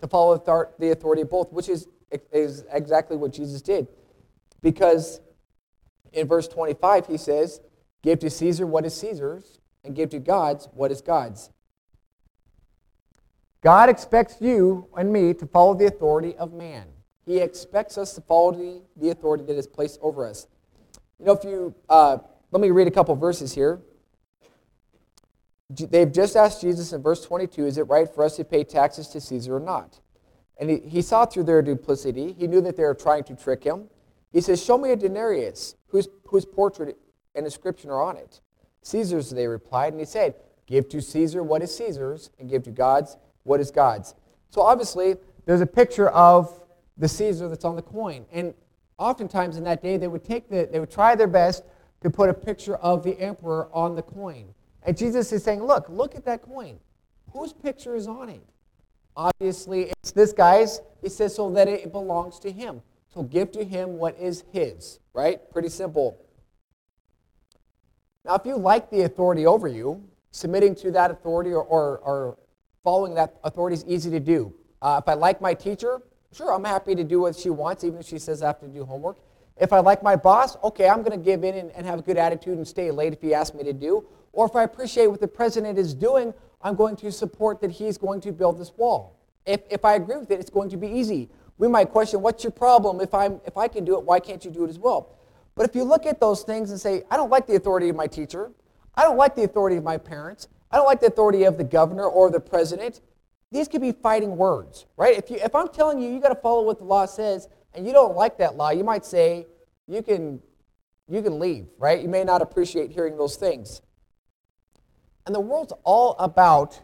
to 0.00 0.08
follow 0.08 0.36
the 0.78 0.90
authority 0.90 1.22
of 1.22 1.30
both, 1.30 1.52
which 1.52 1.68
is 1.68 1.88
is 2.32 2.64
exactly 2.72 3.16
what 3.16 3.32
Jesus 3.32 3.60
did. 3.62 3.86
Because 4.62 5.20
in 6.12 6.26
verse 6.26 6.48
25, 6.48 7.06
he 7.06 7.16
says, 7.16 7.60
Give 8.02 8.18
to 8.20 8.30
Caesar 8.30 8.66
what 8.66 8.86
is 8.86 8.94
Caesar's, 8.94 9.60
and 9.84 9.94
give 9.94 10.10
to 10.10 10.18
God's 10.18 10.68
what 10.72 10.90
is 10.90 11.00
God's. 11.00 11.50
God 13.60 13.88
expects 13.88 14.36
you 14.40 14.88
and 14.96 15.12
me 15.12 15.34
to 15.34 15.46
follow 15.46 15.74
the 15.74 15.86
authority 15.86 16.36
of 16.36 16.52
man. 16.52 16.86
He 17.26 17.38
expects 17.38 17.98
us 17.98 18.14
to 18.14 18.20
follow 18.20 18.52
the, 18.52 18.82
the 18.96 19.10
authority 19.10 19.44
that 19.44 19.56
is 19.56 19.66
placed 19.66 19.98
over 20.00 20.26
us. 20.26 20.46
You 21.18 21.26
know, 21.26 21.32
if 21.32 21.44
you, 21.44 21.74
uh, 21.88 22.18
let 22.50 22.60
me 22.60 22.70
read 22.70 22.86
a 22.86 22.90
couple 22.90 23.14
verses 23.16 23.54
here. 23.54 23.80
They've 25.70 26.10
just 26.10 26.36
asked 26.36 26.62
Jesus 26.62 26.92
in 26.92 27.02
verse 27.02 27.22
22 27.24 27.66
Is 27.66 27.78
it 27.78 27.82
right 27.82 28.08
for 28.08 28.24
us 28.24 28.36
to 28.36 28.44
pay 28.44 28.64
taxes 28.64 29.08
to 29.08 29.20
Caesar 29.20 29.56
or 29.56 29.60
not? 29.60 30.00
And 30.58 30.70
he, 30.70 30.78
he 30.78 31.02
saw 31.02 31.26
through 31.26 31.44
their 31.44 31.60
duplicity. 31.60 32.32
He 32.32 32.46
knew 32.46 32.60
that 32.62 32.76
they 32.76 32.84
were 32.84 32.94
trying 32.94 33.24
to 33.24 33.36
trick 33.36 33.64
him. 33.64 33.88
He 34.32 34.40
says, 34.40 34.64
Show 34.64 34.78
me 34.78 34.92
a 34.92 34.96
denarius 34.96 35.74
whose, 35.88 36.08
whose 36.24 36.46
portrait 36.46 36.96
and 37.34 37.44
inscription 37.44 37.90
are 37.90 38.02
on 38.02 38.16
it. 38.16 38.40
Caesar's, 38.82 39.30
they 39.30 39.46
replied. 39.46 39.92
And 39.92 40.00
he 40.00 40.06
said, 40.06 40.34
Give 40.66 40.88
to 40.88 41.02
Caesar 41.02 41.42
what 41.42 41.62
is 41.62 41.76
Caesar's, 41.76 42.30
and 42.38 42.48
give 42.48 42.62
to 42.64 42.70
God's 42.70 43.16
what 43.48 43.60
is 43.60 43.70
God's. 43.70 44.14
So 44.50 44.62
obviously, 44.62 45.16
there's 45.46 45.60
a 45.60 45.66
picture 45.66 46.10
of 46.10 46.60
the 46.96 47.08
Caesar 47.08 47.48
that's 47.48 47.64
on 47.64 47.76
the 47.76 47.82
coin. 47.82 48.26
And 48.32 48.54
oftentimes 48.98 49.56
in 49.56 49.64
that 49.64 49.82
day, 49.82 49.96
they 49.96 50.08
would 50.08 50.24
take 50.24 50.48
the, 50.48 50.68
they 50.70 50.78
would 50.78 50.90
try 50.90 51.14
their 51.14 51.26
best 51.26 51.64
to 52.02 52.10
put 52.10 52.28
a 52.28 52.34
picture 52.34 52.76
of 52.76 53.02
the 53.02 53.18
emperor 53.18 53.68
on 53.72 53.96
the 53.96 54.02
coin. 54.02 54.54
And 54.82 54.96
Jesus 54.96 55.32
is 55.32 55.42
saying, 55.42 55.62
Look, 55.62 55.88
look 55.88 56.14
at 56.14 56.24
that 56.26 56.42
coin. 56.42 56.78
Whose 57.32 57.52
picture 57.52 57.96
is 57.96 58.06
on 58.06 58.28
it? 58.28 58.42
Obviously, 59.16 59.90
it's 60.02 60.12
this 60.12 60.32
guy's. 60.32 60.80
He 61.02 61.08
says 61.08 61.34
so 61.34 61.50
that 61.50 61.68
it 61.68 61.90
belongs 61.92 62.38
to 62.40 62.52
him. 62.52 62.82
So 63.08 63.22
give 63.22 63.50
to 63.52 63.64
him 63.64 63.98
what 63.98 64.16
is 64.18 64.44
his, 64.52 65.00
right? 65.12 65.40
Pretty 65.50 65.68
simple. 65.68 66.24
Now, 68.24 68.34
if 68.34 68.44
you 68.44 68.56
like 68.56 68.90
the 68.90 69.02
authority 69.02 69.46
over 69.46 69.66
you, 69.66 70.04
submitting 70.30 70.74
to 70.76 70.90
that 70.92 71.10
authority 71.10 71.50
or, 71.50 71.62
or, 71.62 71.98
or 71.98 72.38
following 72.84 73.14
that 73.14 73.36
authority 73.44 73.74
is 73.74 73.84
easy 73.86 74.10
to 74.10 74.20
do. 74.20 74.54
Uh, 74.80 75.00
if 75.02 75.08
I 75.08 75.14
like 75.14 75.40
my 75.40 75.54
teacher, 75.54 76.00
sure, 76.32 76.52
I'm 76.52 76.64
happy 76.64 76.94
to 76.94 77.04
do 77.04 77.20
what 77.20 77.36
she 77.36 77.50
wants, 77.50 77.84
even 77.84 78.00
if 78.00 78.06
she 78.06 78.18
says 78.18 78.42
I 78.42 78.48
have 78.48 78.60
to 78.60 78.68
do 78.68 78.84
homework. 78.84 79.18
If 79.60 79.72
I 79.72 79.80
like 79.80 80.02
my 80.02 80.14
boss, 80.14 80.56
okay, 80.62 80.88
I'm 80.88 81.02
going 81.02 81.18
to 81.18 81.24
give 81.24 81.42
in 81.42 81.56
and, 81.56 81.70
and 81.72 81.84
have 81.86 81.98
a 81.98 82.02
good 82.02 82.16
attitude 82.16 82.56
and 82.56 82.66
stay 82.66 82.90
late 82.90 83.12
if 83.12 83.20
he 83.20 83.34
asks 83.34 83.56
me 83.56 83.64
to 83.64 83.72
do. 83.72 84.06
Or 84.32 84.46
if 84.46 84.54
I 84.54 84.62
appreciate 84.62 85.08
what 85.08 85.20
the 85.20 85.28
president 85.28 85.78
is 85.78 85.94
doing, 85.94 86.32
I'm 86.62 86.76
going 86.76 86.96
to 86.96 87.10
support 87.10 87.60
that 87.60 87.72
he's 87.72 87.98
going 87.98 88.20
to 88.22 88.32
build 88.32 88.58
this 88.58 88.72
wall. 88.76 89.18
If, 89.46 89.62
if 89.70 89.84
I 89.84 89.94
agree 89.94 90.16
with 90.16 90.30
it, 90.30 90.38
it's 90.38 90.50
going 90.50 90.70
to 90.70 90.76
be 90.76 90.88
easy. 90.88 91.28
we 91.56 91.66
might 91.66 91.90
question, 91.90 92.20
what's 92.20 92.44
your 92.44 92.52
problem? 92.52 93.00
If, 93.00 93.14
I'm, 93.14 93.40
if 93.46 93.56
I 93.56 93.66
can 93.66 93.84
do 93.84 93.96
it, 93.98 94.04
why 94.04 94.20
can't 94.20 94.44
you 94.44 94.50
do 94.50 94.64
it 94.64 94.70
as 94.70 94.78
well? 94.78 95.16
But 95.54 95.68
if 95.68 95.74
you 95.74 95.82
look 95.82 96.06
at 96.06 96.20
those 96.20 96.42
things 96.42 96.70
and 96.70 96.80
say, 96.80 97.02
I 97.10 97.16
don't 97.16 97.30
like 97.30 97.46
the 97.46 97.56
authority 97.56 97.88
of 97.88 97.96
my 97.96 98.06
teacher, 98.06 98.52
I 98.94 99.02
don't 99.02 99.16
like 99.16 99.34
the 99.34 99.42
authority 99.42 99.76
of 99.76 99.82
my 99.82 99.96
parents, 99.96 100.48
I 100.70 100.76
don't 100.76 100.86
like 100.86 101.00
the 101.00 101.06
authority 101.06 101.44
of 101.44 101.56
the 101.56 101.64
governor 101.64 102.04
or 102.04 102.30
the 102.30 102.40
president, 102.40 103.00
these 103.50 103.68
could 103.68 103.80
be 103.80 103.92
fighting 103.92 104.36
words, 104.36 104.86
right? 104.96 105.16
If, 105.16 105.30
you, 105.30 105.36
if 105.36 105.54
I'm 105.54 105.68
telling 105.68 106.00
you 106.00 106.10
you 106.10 106.20
got 106.20 106.28
to 106.28 106.40
follow 106.40 106.62
what 106.62 106.78
the 106.78 106.84
law 106.84 107.06
says 107.06 107.48
and 107.74 107.86
you 107.86 107.92
don't 107.92 108.14
like 108.14 108.36
that 108.38 108.56
law, 108.56 108.70
you 108.70 108.84
might 108.84 109.06
say, 109.06 109.46
you 109.86 110.02
can, 110.02 110.40
you 111.08 111.22
can 111.22 111.38
leave, 111.38 111.66
right? 111.78 112.00
You 112.00 112.08
may 112.08 112.24
not 112.24 112.42
appreciate 112.42 112.90
hearing 112.90 113.16
those 113.16 113.36
things. 113.36 113.80
And 115.24 115.34
the 115.34 115.40
world's 115.40 115.72
all 115.84 116.14
about, 116.18 116.82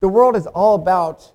the 0.00 0.08
world 0.08 0.36
is 0.36 0.46
all 0.46 0.74
about 0.74 1.32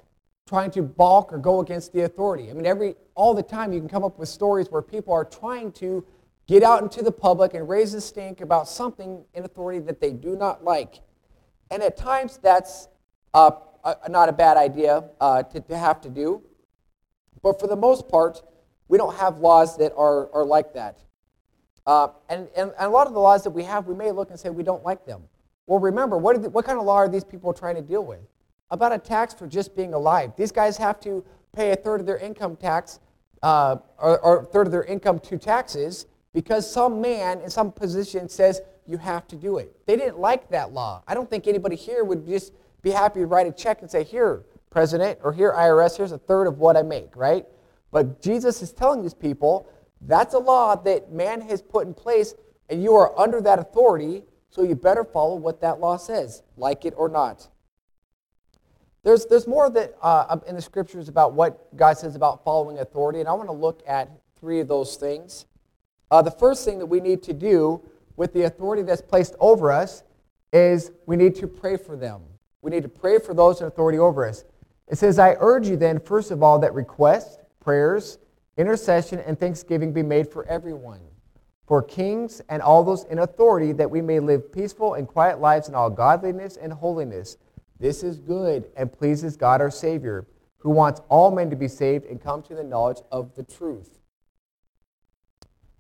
trying 0.48 0.70
to 0.72 0.84
balk 0.84 1.34
or 1.34 1.38
go 1.38 1.62
against 1.62 1.94
the 1.94 2.02
authority. 2.02 2.50
I 2.50 2.54
mean, 2.54 2.66
every, 2.66 2.96
all 3.16 3.34
the 3.34 3.44
time 3.44 3.74
you 3.74 3.80
can 3.80 3.90
come 3.90 4.04
up 4.04 4.20
with 4.20 4.30
stories 4.30 4.70
where 4.70 4.82
people 4.82 5.14
are 5.14 5.26
trying 5.26 5.72
to 5.74 6.06
get 6.48 6.62
out 6.62 6.84
into 6.84 7.02
the 7.02 7.12
public 7.12 7.54
and 7.54 7.68
raise 7.70 7.94
a 7.94 8.02
stink 8.02 8.42
about 8.42 8.68
something 8.68 9.24
in 9.34 9.46
authority 9.46 9.80
that 9.80 10.02
they 10.02 10.12
do 10.12 10.36
not 10.36 10.64
like. 10.64 11.02
And 11.72 11.82
at 11.82 11.98
times 11.98 12.38
that's 12.38 12.90
uh, 13.34 13.52
not 14.10 14.30
a 14.30 14.34
bad 14.34 14.58
idea 14.58 15.06
uh, 15.20 15.44
to, 15.44 15.62
to 15.62 15.78
have 15.78 16.02
to 16.02 16.10
do. 16.10 16.44
But 17.42 17.60
for 17.60 17.68
the 17.68 17.76
most 17.76 18.08
part, 18.08 18.44
we 18.88 18.98
don't 18.98 19.16
have 19.16 19.40
laws 19.40 19.78
that 19.78 19.94
are, 19.96 20.32
are 20.34 20.46
like 20.46 20.74
that. 20.74 21.00
Uh, 21.88 22.10
and, 22.30 22.48
and, 22.56 22.72
and, 22.78 22.88
a 22.88 22.90
lot 22.90 23.08
of 23.08 23.14
the 23.14 23.20
laws 23.20 23.44
that 23.44 23.50
we 23.50 23.64
have, 23.64 23.88
we 23.88 23.96
may 23.96 24.12
look 24.12 24.30
and 24.30 24.40
say 24.40 24.50
we 24.50 24.64
don't 24.64 24.84
like 24.84 25.06
them. 25.06 25.24
Well, 25.66 25.80
remember, 25.80 26.18
what, 26.18 26.40
the, 26.42 26.50
what 26.50 26.66
kind 26.66 26.78
of 26.78 26.86
law 26.86 26.98
are 26.98 27.10
these 27.10 27.24
people 27.24 27.54
trying 27.54 27.76
to 27.76 27.82
deal 27.82 28.06
with? 28.06 28.20
About 28.70 28.92
a 28.92 29.00
tax 29.00 29.34
for 29.34 29.48
just 29.48 29.76
being 29.76 29.94
alive. 29.94 30.34
These 30.38 30.52
guys 30.52 30.78
have 30.78 31.00
to 31.02 31.24
pay 31.56 31.72
a 31.72 31.76
third 31.76 32.02
of 32.02 32.06
their 32.06 32.18
income 32.18 32.56
tax, 32.56 33.00
uh, 33.42 33.78
or, 33.98 34.20
or 34.20 34.40
a 34.42 34.46
third 34.46 34.68
of 34.68 34.72
their 34.72 34.84
income 34.84 35.20
to 35.20 35.38
taxes, 35.38 36.06
because 36.34 36.72
some 36.72 37.02
man 37.02 37.42
in 37.42 37.50
some 37.50 37.72
position 37.72 38.30
says 38.30 38.62
you 38.88 38.98
have 38.98 39.28
to 39.30 39.36
do 39.36 39.58
it. 39.58 39.76
They 39.86 39.96
didn't 39.96 40.20
like 40.20 40.50
that 40.50 40.74
law. 40.74 41.04
I 41.08 41.14
don't 41.14 41.30
think 41.30 41.48
anybody 41.48 41.76
here 41.76 42.04
would 42.04 42.26
just 42.28 42.54
be 42.82 42.92
happy 42.92 43.20
to 43.20 43.26
write 43.26 43.48
a 43.48 43.52
check 43.52 43.82
and 43.82 43.90
say, 43.90 44.04
here, 44.04 44.46
President, 44.70 45.20
or 45.24 45.34
here, 45.34 45.54
IRS, 45.54 45.98
here's 45.98 46.12
a 46.12 46.18
third 46.18 46.48
of 46.48 46.58
what 46.60 46.78
I 46.78 46.82
make, 46.82 47.16
right? 47.16 47.46
But 47.92 48.22
Jesus 48.22 48.62
is 48.62 48.72
telling 48.72 49.02
these 49.02 49.14
people 49.14 49.68
that's 50.02 50.34
a 50.34 50.40
law 50.40 50.76
that 50.76 51.12
man 51.12 51.42
has 51.42 51.62
put 51.62 51.86
in 51.86 51.94
place, 51.94 52.34
and 52.70 52.82
you 52.82 52.96
are 52.96 53.18
under 53.20 53.42
that 53.42 53.60
authority, 53.60 54.24
so 54.50 54.64
you 54.64 54.76
better 54.76 55.04
follow 55.04 55.36
what 55.36 55.62
that 55.62 55.80
law 55.80 55.98
says, 55.98 56.44
like 56.58 56.86
it 56.86 56.94
or 56.98 57.08
not. 57.08 57.48
There's, 59.04 59.26
there's 59.26 59.48
more 59.48 59.70
that 59.70 59.96
uh, 60.02 60.38
in 60.48 60.56
the 60.56 60.62
scriptures 60.62 61.10
about 61.10 61.34
what 61.34 61.76
God 61.76 61.98
says 61.98 62.16
about 62.16 62.44
following 62.44 62.80
authority, 62.80 63.20
and 63.20 63.28
I 63.28 63.34
want 63.34 63.50
to 63.50 63.54
look 63.54 63.82
at 63.88 64.12
three 64.40 64.60
of 64.60 64.68
those 64.68 64.96
things. 64.96 65.46
Uh, 66.10 66.22
the 66.22 66.32
first 66.32 66.66
thing 66.66 66.80
that 66.80 66.86
we 66.86 67.00
need 67.00 67.24
to 67.24 67.34
do 67.34 67.82
with 68.22 68.34
the 68.34 68.44
authority 68.44 68.84
that's 68.84 69.02
placed 69.02 69.34
over 69.40 69.72
us 69.72 70.04
is 70.54 70.92
we 71.08 71.16
need 71.16 71.34
to 71.34 71.48
pray 71.48 71.76
for 71.76 71.98
them. 71.98 72.22
We 72.62 72.70
need 72.70 72.84
to 72.84 72.88
pray 72.88 73.18
for 73.18 73.34
those 73.34 73.62
in 73.62 73.66
authority 73.66 73.98
over 73.98 74.28
us. 74.28 74.46
It 74.88 75.00
says, 75.00 75.18
I 75.18 75.36
urge 75.40 75.68
you 75.68 75.76
then, 75.76 76.00
first 76.00 76.30
of 76.30 76.44
all, 76.44 76.60
that 76.60 76.72
requests, 76.76 77.40
prayers, 77.60 78.20
intercession, 78.58 79.18
and 79.22 79.40
thanksgiving 79.40 79.92
be 79.92 80.04
made 80.04 80.28
for 80.28 80.46
everyone, 80.46 81.00
for 81.66 81.82
kings 81.82 82.44
and 82.48 82.62
all 82.62 82.84
those 82.84 83.06
in 83.06 83.18
authority, 83.18 83.72
that 83.72 83.90
we 83.90 84.04
may 84.04 84.20
live 84.20 84.54
peaceful 84.54 84.94
and 84.94 85.08
quiet 85.08 85.42
lives 85.42 85.68
in 85.68 85.74
all 85.74 85.90
godliness 85.90 86.58
and 86.58 86.72
holiness. 86.72 87.38
This 87.80 88.04
is 88.04 88.20
good 88.20 88.70
and 88.78 88.94
pleases 88.94 89.36
God 89.36 89.62
our 89.62 89.72
Savior, 89.72 90.28
who 90.60 90.70
wants 90.70 91.02
all 91.10 91.32
men 91.32 91.50
to 91.50 91.56
be 91.56 91.68
saved 91.68 92.06
and 92.06 92.22
come 92.22 92.44
to 92.44 92.54
the 92.54 92.64
knowledge 92.64 93.00
of 93.12 93.34
the 93.34 93.42
truth. 93.42 93.98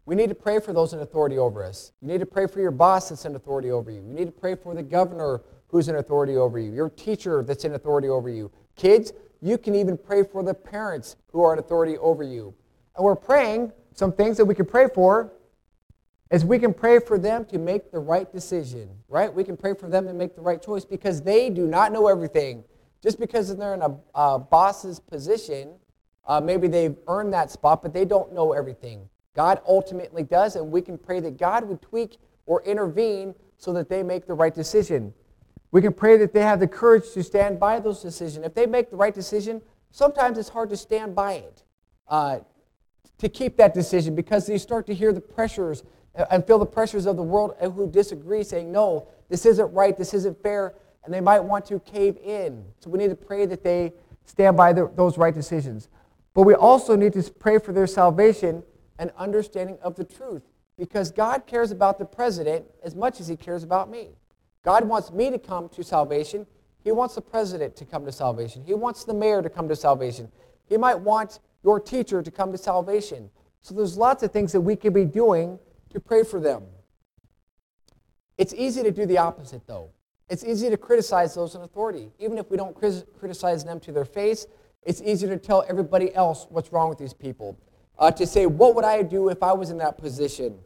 We 0.05 0.15
need 0.15 0.29
to 0.29 0.35
pray 0.35 0.59
for 0.59 0.73
those 0.73 0.93
in 0.93 0.99
authority 0.99 1.37
over 1.37 1.63
us. 1.63 1.91
You 2.01 2.07
need 2.07 2.19
to 2.19 2.25
pray 2.25 2.47
for 2.47 2.59
your 2.59 2.71
boss 2.71 3.09
that's 3.09 3.25
in 3.25 3.35
authority 3.35 3.71
over 3.71 3.91
you. 3.91 4.01
You 4.01 4.13
need 4.13 4.25
to 4.25 4.31
pray 4.31 4.55
for 4.55 4.73
the 4.73 4.83
governor 4.83 5.41
who's 5.67 5.87
in 5.87 5.95
authority 5.95 6.35
over 6.35 6.59
you, 6.59 6.73
your 6.73 6.89
teacher 6.89 7.43
that's 7.43 7.63
in 7.63 7.73
authority 7.75 8.09
over 8.09 8.29
you. 8.29 8.51
Kids, 8.75 9.13
you 9.41 9.57
can 9.57 9.73
even 9.75 9.97
pray 9.97 10.23
for 10.23 10.43
the 10.43 10.53
parents 10.53 11.15
who 11.31 11.41
are 11.41 11.53
in 11.53 11.59
authority 11.59 11.97
over 11.97 12.23
you. 12.23 12.53
And 12.95 13.05
we're 13.05 13.15
praying, 13.15 13.71
some 13.93 14.11
things 14.11 14.37
that 14.37 14.45
we 14.45 14.55
can 14.55 14.65
pray 14.65 14.87
for 14.93 15.31
is 16.29 16.45
we 16.45 16.59
can 16.59 16.73
pray 16.73 16.99
for 16.99 17.17
them 17.17 17.45
to 17.45 17.57
make 17.57 17.91
the 17.91 17.99
right 17.99 18.31
decision, 18.31 18.89
right? 19.07 19.33
We 19.33 19.43
can 19.43 19.57
pray 19.57 19.73
for 19.73 19.89
them 19.89 20.07
to 20.07 20.13
make 20.13 20.35
the 20.35 20.41
right 20.41 20.61
choice 20.61 20.85
because 20.85 21.21
they 21.21 21.49
do 21.49 21.67
not 21.67 21.91
know 21.91 22.07
everything. 22.07 22.63
Just 23.03 23.19
because 23.19 23.55
they're 23.55 23.73
in 23.73 23.81
a, 23.81 23.95
a 24.15 24.39
boss's 24.39 24.99
position, 24.99 25.73
uh, 26.25 26.39
maybe 26.39 26.67
they've 26.67 26.95
earned 27.07 27.33
that 27.33 27.51
spot, 27.51 27.81
but 27.81 27.93
they 27.93 28.05
don't 28.05 28.33
know 28.33 28.53
everything. 28.53 29.09
God 29.35 29.61
ultimately 29.67 30.23
does, 30.23 30.55
and 30.55 30.71
we 30.71 30.81
can 30.81 30.97
pray 30.97 31.19
that 31.21 31.37
God 31.37 31.63
would 31.63 31.81
tweak 31.81 32.17
or 32.45 32.61
intervene 32.63 33.33
so 33.57 33.71
that 33.73 33.87
they 33.87 34.03
make 34.03 34.27
the 34.27 34.33
right 34.33 34.53
decision. 34.53 35.13
We 35.71 35.81
can 35.81 35.93
pray 35.93 36.17
that 36.17 36.33
they 36.33 36.41
have 36.41 36.59
the 36.59 36.67
courage 36.67 37.11
to 37.13 37.23
stand 37.23 37.59
by 37.59 37.79
those 37.79 38.01
decisions. 38.01 38.45
If 38.45 38.53
they 38.53 38.65
make 38.65 38.89
the 38.89 38.97
right 38.97 39.13
decision, 39.13 39.61
sometimes 39.91 40.37
it's 40.37 40.49
hard 40.49 40.69
to 40.69 40.77
stand 40.77 41.15
by 41.15 41.33
it, 41.33 41.63
uh, 42.07 42.39
to 43.19 43.29
keep 43.29 43.55
that 43.57 43.73
decision, 43.73 44.15
because 44.15 44.49
you 44.49 44.57
start 44.57 44.85
to 44.87 44.93
hear 44.93 45.13
the 45.13 45.21
pressures 45.21 45.83
uh, 46.15 46.25
and 46.29 46.45
feel 46.45 46.59
the 46.59 46.65
pressures 46.65 47.05
of 47.05 47.15
the 47.15 47.23
world 47.23 47.55
who 47.61 47.89
disagree, 47.89 48.43
saying, 48.43 48.69
no, 48.69 49.07
this 49.29 49.45
isn't 49.45 49.71
right, 49.73 49.95
this 49.95 50.13
isn't 50.13 50.41
fair, 50.43 50.73
and 51.05 51.13
they 51.13 51.21
might 51.21 51.39
want 51.39 51.65
to 51.65 51.79
cave 51.79 52.17
in. 52.17 52.65
So 52.79 52.89
we 52.89 52.99
need 52.99 53.09
to 53.09 53.15
pray 53.15 53.45
that 53.45 53.63
they 53.63 53.93
stand 54.25 54.57
by 54.57 54.73
the, 54.73 54.91
those 54.95 55.17
right 55.17 55.33
decisions. 55.33 55.87
But 56.33 56.43
we 56.43 56.53
also 56.53 56.95
need 56.95 57.13
to 57.13 57.23
pray 57.31 57.59
for 57.59 57.71
their 57.71 57.87
salvation 57.87 58.63
and 58.99 59.11
understanding 59.17 59.77
of 59.81 59.95
the 59.95 60.03
truth, 60.03 60.43
because 60.77 61.11
God 61.11 61.47
cares 61.47 61.71
about 61.71 61.97
the 61.99 62.05
president 62.05 62.65
as 62.83 62.95
much 62.95 63.19
as 63.19 63.27
he 63.27 63.35
cares 63.35 63.63
about 63.63 63.89
me. 63.89 64.09
God 64.63 64.85
wants 64.85 65.11
me 65.11 65.29
to 65.31 65.39
come 65.39 65.69
to 65.69 65.83
salvation. 65.83 66.45
He 66.83 66.91
wants 66.91 67.15
the 67.15 67.21
president 67.21 67.75
to 67.77 67.85
come 67.85 68.05
to 68.05 68.11
salvation. 68.11 68.63
He 68.63 68.73
wants 68.73 69.03
the 69.03 69.13
mayor 69.13 69.41
to 69.41 69.49
come 69.49 69.67
to 69.69 69.75
salvation. 69.75 70.31
He 70.67 70.77
might 70.77 70.99
want 70.99 71.39
your 71.63 71.79
teacher 71.79 72.21
to 72.21 72.31
come 72.31 72.51
to 72.51 72.57
salvation. 72.57 73.29
So 73.61 73.75
there's 73.75 73.97
lots 73.97 74.23
of 74.23 74.31
things 74.31 74.51
that 74.51 74.61
we 74.61 74.75
could 74.75 74.93
be 74.93 75.05
doing 75.05 75.59
to 75.91 75.99
pray 75.99 76.23
for 76.23 76.39
them. 76.39 76.63
It's 78.37 78.53
easy 78.53 78.81
to 78.81 78.91
do 78.91 79.05
the 79.05 79.19
opposite, 79.19 79.67
though. 79.67 79.89
It's 80.29 80.43
easy 80.43 80.69
to 80.69 80.77
criticize 80.77 81.35
those 81.35 81.53
in 81.55 81.61
authority. 81.61 82.11
Even 82.17 82.37
if 82.37 82.49
we 82.49 82.57
don't 82.57 82.75
criticize 82.75 83.63
them 83.63 83.79
to 83.81 83.91
their 83.91 84.05
face, 84.05 84.47
it's 84.83 85.01
easier 85.01 85.29
to 85.29 85.37
tell 85.37 85.63
everybody 85.67 86.15
else 86.15 86.47
what's 86.49 86.71
wrong 86.71 86.89
with 86.89 86.97
these 86.97 87.13
people. 87.13 87.59
Uh, 87.97 88.11
to 88.11 88.25
say, 88.25 88.45
what 88.45 88.75
would 88.75 88.85
I 88.85 89.03
do 89.03 89.29
if 89.29 89.43
I 89.43 89.53
was 89.53 89.69
in 89.69 89.77
that 89.77 89.97
position? 89.97 90.57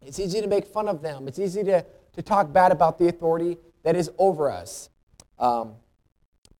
It's 0.00 0.20
easy 0.20 0.40
to 0.40 0.46
make 0.46 0.66
fun 0.66 0.88
of 0.88 1.02
them. 1.02 1.26
It's 1.26 1.38
easy 1.38 1.64
to 1.64 1.84
to 2.14 2.22
talk 2.22 2.52
bad 2.52 2.72
about 2.72 2.98
the 2.98 3.08
authority 3.08 3.58
that 3.82 3.96
is 3.96 4.10
over 4.18 4.50
us. 4.50 4.88
Um, 5.38 5.74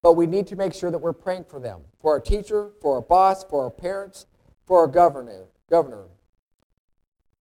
but 0.03 0.15
we 0.15 0.27
need 0.27 0.47
to 0.49 0.57
make 0.57 0.75
sure 0.75 0.91
that 0.91 0.99
we're 0.99 1.13
praying 1.13 1.45
for 1.45 1.59
them, 1.59 1.83
for 2.01 2.13
our 2.13 2.21
teacher, 2.21 2.71
for 2.81 2.97
our 2.97 3.01
boss, 3.01 3.45
for 3.45 3.65
our 3.65 3.71
parents, 3.71 4.27
for 4.67 4.81
our 4.81 4.87
governor. 4.87 5.45
governor. 5.71 6.05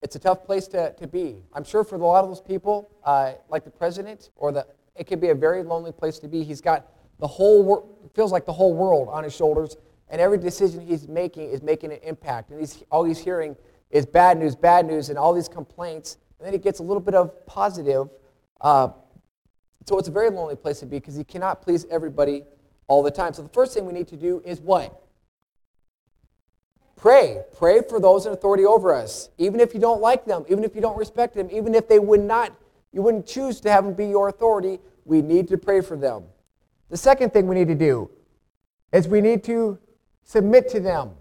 It's 0.01 0.15
a 0.15 0.19
tough 0.19 0.43
place 0.43 0.67
to, 0.69 0.93
to 0.93 1.07
be. 1.07 1.43
I'm 1.53 1.63
sure 1.63 1.83
for 1.83 1.95
a 1.95 1.99
lot 1.99 2.23
of 2.23 2.29
those 2.29 2.41
people, 2.41 2.91
uh, 3.03 3.33
like 3.49 3.63
the 3.63 3.71
president, 3.71 4.29
or 4.35 4.51
the, 4.51 4.67
it 4.95 5.07
can 5.07 5.19
be 5.19 5.29
a 5.29 5.35
very 5.35 5.63
lonely 5.63 5.91
place 5.91 6.19
to 6.19 6.27
be. 6.27 6.43
He's 6.43 6.61
got 6.61 6.91
the 7.19 7.27
whole 7.27 7.63
world, 7.63 8.09
feels 8.13 8.31
like 8.31 8.45
the 8.45 8.53
whole 8.53 8.73
world 8.73 9.07
on 9.09 9.23
his 9.23 9.35
shoulders, 9.35 9.77
and 10.11 10.21
every 10.21 10.37
decision 10.37 10.85
he's 10.85 11.07
making 11.07 11.49
is 11.49 11.63
making 11.63 11.91
an 11.91 11.99
impact. 12.03 12.51
And 12.51 12.59
he's, 12.59 12.83
all 12.91 13.03
he's 13.03 13.17
hearing 13.17 13.55
is 13.89 14.05
bad 14.05 14.37
news, 14.37 14.55
bad 14.55 14.85
news, 14.85 15.09
and 15.09 15.17
all 15.17 15.33
these 15.33 15.49
complaints 15.49 16.17
and 16.41 16.47
then 16.47 16.53
he 16.53 16.59
gets 16.59 16.79
a 16.79 16.83
little 16.83 17.01
bit 17.01 17.13
of 17.13 17.45
positive. 17.45 18.09
Uh, 18.59 18.89
so 19.85 19.99
it's 19.99 20.07
a 20.07 20.11
very 20.11 20.31
lonely 20.31 20.55
place 20.55 20.79
to 20.79 20.87
be 20.87 20.97
because 20.97 21.15
you 21.15 21.23
cannot 21.23 21.61
please 21.61 21.85
everybody 21.91 22.45
all 22.87 23.03
the 23.03 23.11
time. 23.11 23.31
So 23.33 23.43
the 23.43 23.49
first 23.49 23.75
thing 23.75 23.85
we 23.85 23.93
need 23.93 24.07
to 24.07 24.17
do 24.17 24.41
is 24.43 24.59
what? 24.59 25.03
Pray. 26.95 27.43
Pray 27.55 27.81
for 27.87 27.99
those 27.99 28.25
in 28.25 28.33
authority 28.33 28.65
over 28.65 28.91
us. 28.91 29.29
Even 29.37 29.59
if 29.59 29.75
you 29.75 29.79
don't 29.79 30.01
like 30.01 30.25
them, 30.25 30.45
even 30.49 30.63
if 30.63 30.73
you 30.73 30.81
don't 30.81 30.97
respect 30.97 31.35
them, 31.35 31.47
even 31.51 31.75
if 31.75 31.87
they 31.87 31.99
would 31.99 32.21
not, 32.21 32.55
you 32.91 33.03
wouldn't 33.03 33.27
choose 33.27 33.61
to 33.61 33.71
have 33.71 33.83
them 33.83 33.93
be 33.93 34.07
your 34.07 34.27
authority, 34.27 34.79
we 35.05 35.21
need 35.21 35.47
to 35.49 35.59
pray 35.59 35.81
for 35.81 35.95
them. 35.95 36.23
The 36.89 36.97
second 36.97 37.33
thing 37.33 37.47
we 37.47 37.53
need 37.53 37.67
to 37.67 37.75
do 37.75 38.09
is 38.91 39.07
we 39.07 39.21
need 39.21 39.43
to 39.43 39.77
submit 40.23 40.69
to 40.69 40.79
them. 40.79 41.11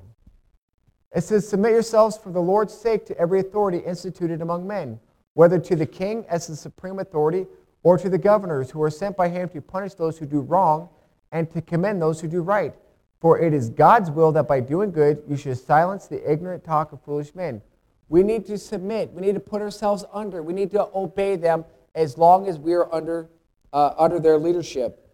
It 1.15 1.23
says, 1.23 1.49
Submit 1.49 1.73
yourselves 1.73 2.17
for 2.17 2.31
the 2.31 2.41
Lord's 2.41 2.75
sake 2.75 3.07
to 3.07 3.19
every 3.19 3.41
authority 3.41 3.79
instituted 3.79 4.41
among 4.41 4.67
men 4.67 5.01
whether 5.35 5.59
to 5.59 5.77
the 5.77 5.87
king 5.87 6.25
as 6.29 6.47
the 6.47 6.57
supreme 6.57 6.99
authority 6.99 7.47
or 7.83 7.97
to 7.97 8.09
the 8.09 8.19
governors 8.19 8.71
who 8.71 8.83
are 8.83 8.91
sent 8.91 9.17
by 9.17 9.29
him 9.29 9.49
to 9.49 9.61
punish 9.61 9.95
those 9.95 10.19
who 10.19 10.27
do 10.27 10.41
wrong 10.41 10.89
and 11.33 11.51
to 11.51 11.63
commend 11.63 12.03
those 12.03 12.21
who 12.21 12.29
do 12.29 12.43
right. 12.43 12.75
For 13.21 13.39
it 13.39 13.55
is 13.55 13.71
God's 13.71 14.11
will 14.11 14.33
that 14.33 14.49
by 14.49 14.61
doing 14.61 14.91
good 14.91 15.23
you 15.29 15.37
should 15.37 15.59
silence 15.59 16.07
the 16.07 16.31
ignorant 16.31 16.65
talk 16.65 16.93
of 16.93 17.03
foolish 17.03 17.35
men. 17.35 17.63
We 18.09 18.23
need 18.23 18.47
to 18.47 18.59
submit. 18.59 19.13
We 19.13 19.23
need 19.23 19.35
to 19.35 19.41
put 19.41 19.63
ourselves 19.63 20.05
under. 20.13 20.43
We 20.43 20.53
need 20.53 20.73
to 20.73 20.89
obey 20.95 21.37
them 21.37 21.65
as 21.95 22.19
long 22.19 22.49
as 22.49 22.59
we 22.59 22.75
are 22.75 22.93
under, 22.93 23.31
uh, 23.73 23.95
under 23.97 24.19
their 24.19 24.37
leadership. 24.37 25.07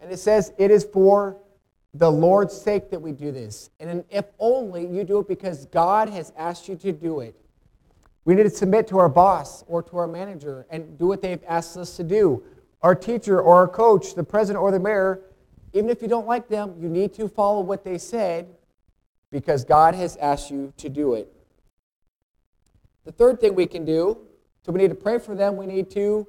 And 0.00 0.12
it 0.12 0.18
says 0.18 0.52
it 0.58 0.70
is 0.70 0.84
for 0.84 1.38
the 1.98 2.10
Lord's 2.10 2.56
sake 2.56 2.90
that 2.90 3.02
we 3.02 3.12
do 3.12 3.32
this. 3.32 3.70
And 3.80 4.04
if 4.08 4.26
only 4.38 4.86
you 4.86 5.02
do 5.02 5.18
it 5.18 5.28
because 5.28 5.66
God 5.66 6.08
has 6.08 6.32
asked 6.36 6.68
you 6.68 6.76
to 6.76 6.92
do 6.92 7.20
it. 7.20 7.34
We 8.24 8.34
need 8.34 8.44
to 8.44 8.50
submit 8.50 8.86
to 8.88 8.98
our 8.98 9.08
boss 9.08 9.64
or 9.66 9.82
to 9.82 9.96
our 9.96 10.06
manager 10.06 10.66
and 10.70 10.96
do 10.98 11.06
what 11.06 11.22
they've 11.22 11.42
asked 11.48 11.76
us 11.76 11.96
to 11.96 12.04
do. 12.04 12.42
Our 12.82 12.94
teacher 12.94 13.40
or 13.40 13.56
our 13.56 13.68
coach, 13.68 14.14
the 14.14 14.22
president 14.22 14.62
or 14.62 14.70
the 14.70 14.78
mayor, 14.78 15.22
even 15.72 15.90
if 15.90 16.00
you 16.00 16.08
don't 16.08 16.26
like 16.26 16.48
them, 16.48 16.74
you 16.78 16.88
need 16.88 17.14
to 17.14 17.26
follow 17.26 17.60
what 17.60 17.84
they 17.84 17.98
said 17.98 18.46
because 19.32 19.64
God 19.64 19.94
has 19.94 20.16
asked 20.18 20.50
you 20.50 20.72
to 20.76 20.88
do 20.88 21.14
it. 21.14 21.32
The 23.04 23.12
third 23.12 23.40
thing 23.40 23.54
we 23.54 23.66
can 23.66 23.84
do, 23.84 24.18
so 24.62 24.70
we 24.70 24.80
need 24.80 24.90
to 24.90 24.94
pray 24.94 25.18
for 25.18 25.34
them, 25.34 25.56
we 25.56 25.66
need 25.66 25.90
to 25.92 26.26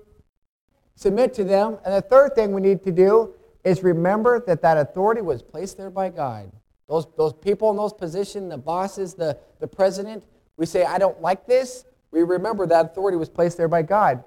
submit 0.96 1.34
to 1.36 1.44
them. 1.44 1.78
And 1.86 1.94
the 1.94 2.02
third 2.02 2.34
thing 2.34 2.54
we 2.54 2.62
need 2.62 2.84
to 2.84 2.92
do 2.92 3.36
is 3.70 3.84
remember 3.84 4.40
that 4.48 4.62
that 4.62 4.78
authority 4.78 5.22
was 5.22 5.42
placed 5.42 5.78
there 5.78 5.90
by 5.90 6.10
God. 6.10 6.52
Those, 6.88 7.08
those 7.18 7.34
people 7.34 7.70
in 7.70 7.78
those 7.78 7.94
positions, 7.94 8.50
the 8.50 8.58
bosses, 8.58 9.14
the, 9.14 9.38
the 9.60 9.68
president, 9.68 10.24
we 10.58 10.66
say, 10.66 10.84
I 10.84 10.98
don't 10.98 11.22
like 11.22 11.46
this. 11.46 11.86
We 12.12 12.24
remember 12.24 12.66
that 12.68 12.86
authority 12.88 13.18
was 13.18 13.30
placed 13.30 13.58
there 13.58 13.68
by 13.68 13.84
God. 13.84 14.24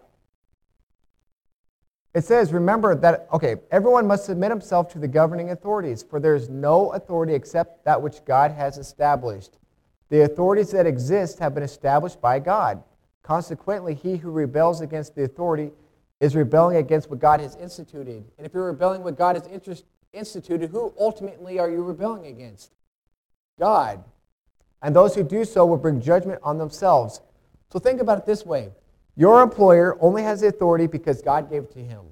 It 2.15 2.25
says, 2.25 2.53
remember 2.53 2.95
that, 2.95 3.27
okay, 3.33 3.57
everyone 3.71 4.07
must 4.07 4.27
submit 4.27 4.51
himself 4.51 4.93
to 4.93 4.99
the 4.99 5.09
governing 5.09 5.51
authorities, 5.51 6.03
for 6.03 6.21
there 6.21 6.35
is 6.35 6.49
no 6.49 6.93
authority 6.93 7.35
except 7.35 7.85
that 7.85 8.01
which 8.01 8.25
God 8.25 8.53
has 8.53 8.79
established. 8.79 9.59
The 10.11 10.23
authorities 10.23 10.71
that 10.73 10.87
exist 10.87 11.39
have 11.39 11.55
been 11.55 11.63
established 11.63 12.21
by 12.21 12.39
God. 12.39 12.83
Consequently, 13.23 13.95
he 13.95 14.17
who 14.17 14.31
rebels 14.31 14.83
against 14.83 15.15
the 15.15 15.25
authority 15.25 15.71
is 16.23 16.37
rebelling 16.37 16.77
against 16.77 17.11
what 17.11 17.19
God 17.19 17.41
has 17.41 17.57
instituted. 17.57 18.25
And 18.39 18.47
if 18.47 18.55
you're 18.55 18.67
rebelling 18.67 19.03
what 19.03 19.19
God 19.19 19.35
has 19.35 19.49
instituted, 20.13 20.71
who 20.71 20.95
ultimately 20.97 21.59
are 21.59 21.69
you 21.69 21.83
rebelling 21.83 22.27
against? 22.27 22.71
God. 23.59 24.05
And 24.83 24.95
those 24.95 25.17
who 25.17 25.25
do 25.25 25.45
so 25.45 25.67
will 25.67 25.79
bring 25.79 26.01
judgment 26.01 26.39
on 26.45 26.59
themselves. 26.59 27.21
So 27.73 27.81
think 27.81 28.01
about 28.01 28.19
it 28.19 28.25
this 28.25 28.47
way 28.47 28.71
your 29.17 29.43
employer 29.43 29.99
only 30.01 30.23
has 30.23 30.43
the 30.43 30.47
authority 30.47 30.87
because 30.87 31.21
God 31.23 31.51
gave 31.51 31.65
it 31.65 31.73
to 31.73 31.81
him. 31.81 32.05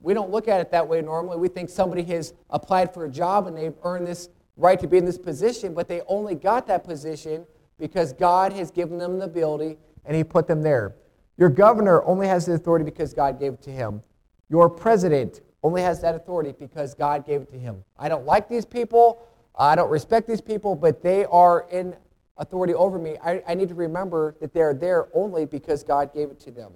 We 0.00 0.14
don't 0.14 0.30
look 0.30 0.46
at 0.46 0.60
it 0.60 0.70
that 0.70 0.86
way 0.86 1.02
normally. 1.02 1.36
We 1.36 1.48
think 1.48 1.68
somebody 1.68 2.04
has 2.04 2.34
applied 2.50 2.94
for 2.94 3.04
a 3.04 3.10
job 3.10 3.48
and 3.48 3.58
they've 3.58 3.74
earned 3.82 4.06
this 4.06 4.28
right 4.56 4.78
to 4.78 4.86
be 4.86 4.96
in 4.96 5.04
this 5.04 5.18
position, 5.18 5.74
but 5.74 5.88
they 5.88 6.02
only 6.06 6.36
got 6.36 6.68
that 6.68 6.84
position 6.84 7.44
because 7.80 8.12
God 8.12 8.52
has 8.52 8.70
given 8.70 8.96
them 8.96 9.18
the 9.18 9.24
ability 9.24 9.76
and 10.04 10.16
He 10.16 10.22
put 10.22 10.46
them 10.46 10.62
there. 10.62 10.94
Your 11.36 11.48
governor 11.48 12.02
only 12.04 12.26
has 12.28 12.46
the 12.46 12.54
authority 12.54 12.84
because 12.84 13.12
God 13.12 13.38
gave 13.38 13.54
it 13.54 13.62
to 13.62 13.70
him. 13.70 14.02
Your 14.48 14.70
president 14.70 15.40
only 15.62 15.82
has 15.82 16.00
that 16.00 16.14
authority 16.14 16.54
because 16.58 16.94
God 16.94 17.26
gave 17.26 17.42
it 17.42 17.50
to 17.50 17.58
him. 17.58 17.84
I 17.98 18.08
don't 18.08 18.24
like 18.24 18.48
these 18.48 18.64
people. 18.64 19.26
I 19.58 19.74
don't 19.74 19.90
respect 19.90 20.28
these 20.28 20.40
people, 20.40 20.74
but 20.74 21.02
they 21.02 21.24
are 21.26 21.66
in 21.70 21.96
authority 22.38 22.74
over 22.74 22.98
me. 22.98 23.16
I, 23.22 23.42
I 23.48 23.54
need 23.54 23.68
to 23.70 23.74
remember 23.74 24.36
that 24.40 24.52
they're 24.52 24.74
there 24.74 25.08
only 25.14 25.46
because 25.46 25.82
God 25.82 26.12
gave 26.14 26.30
it 26.30 26.38
to 26.40 26.50
them. 26.50 26.72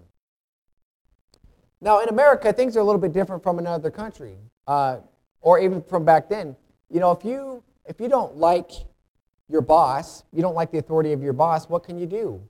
Now, 1.81 2.00
in 2.00 2.09
America, 2.09 2.52
things 2.52 2.76
are 2.76 2.81
a 2.81 2.85
little 2.85 3.00
bit 3.00 3.12
different 3.12 3.43
from 3.43 3.59
another 3.59 3.90
country, 3.90 4.37
uh, 4.67 4.99
or 5.40 5.59
even 5.59 5.83
from 5.83 6.05
back 6.05 6.29
then. 6.29 6.57
You 6.90 7.00
know, 7.00 7.12
if 7.12 7.25
you 7.25 7.62
if 7.87 8.00
you 8.00 8.09
don't 8.09 8.37
like 8.37 8.71
your 9.49 9.62
boss, 9.62 10.25
you 10.33 10.43
don't 10.43 10.55
like 10.55 10.71
the 10.71 10.79
authority 10.79 11.12
of 11.12 11.23
your 11.23 11.33
boss, 11.33 11.69
what 11.69 11.83
can 11.85 11.99
you 11.99 12.07
do? 12.07 12.43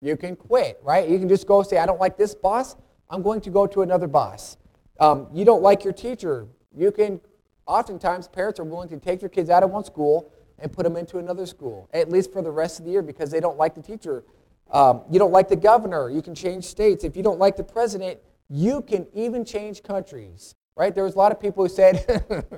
You 0.00 0.16
can 0.16 0.36
quit, 0.36 0.80
right? 0.82 1.08
You 1.08 1.18
can 1.18 1.28
just 1.28 1.46
go 1.46 1.62
say, 1.62 1.78
I 1.78 1.86
don't 1.86 2.00
like 2.00 2.16
this 2.16 2.34
boss. 2.34 2.76
I'm 3.08 3.22
going 3.22 3.40
to 3.42 3.50
go 3.50 3.66
to 3.66 3.82
another 3.82 4.06
boss. 4.06 4.56
Um, 4.98 5.28
you 5.32 5.44
don't 5.44 5.62
like 5.62 5.84
your 5.84 5.92
teacher. 5.92 6.46
You 6.74 6.90
can, 6.92 7.20
oftentimes, 7.66 8.28
parents 8.28 8.60
are 8.60 8.64
willing 8.64 8.88
to 8.90 8.98
take 8.98 9.20
their 9.20 9.28
kids 9.28 9.50
out 9.50 9.62
of 9.62 9.70
one 9.70 9.84
school 9.84 10.32
and 10.58 10.72
put 10.72 10.84
them 10.84 10.96
into 10.96 11.18
another 11.18 11.46
school, 11.46 11.88
at 11.92 12.10
least 12.10 12.32
for 12.32 12.42
the 12.42 12.50
rest 12.50 12.78
of 12.78 12.84
the 12.84 12.92
year 12.92 13.02
because 13.02 13.30
they 13.30 13.40
don't 13.40 13.58
like 13.58 13.74
the 13.74 13.82
teacher. 13.82 14.24
Um, 14.70 15.02
you 15.10 15.18
don't 15.18 15.32
like 15.32 15.48
the 15.48 15.56
governor. 15.56 16.10
You 16.10 16.22
can 16.22 16.34
change 16.34 16.64
states. 16.64 17.04
If 17.04 17.16
you 17.16 17.22
don't 17.22 17.38
like 17.38 17.56
the 17.56 17.64
president, 17.64 18.20
you 18.48 18.82
can 18.82 19.06
even 19.14 19.44
change 19.44 19.82
countries, 19.82 20.54
right? 20.76 20.94
There 20.94 21.04
was 21.04 21.14
a 21.14 21.18
lot 21.18 21.32
of 21.32 21.40
people 21.40 21.64
who 21.64 21.68
said, 21.68 22.04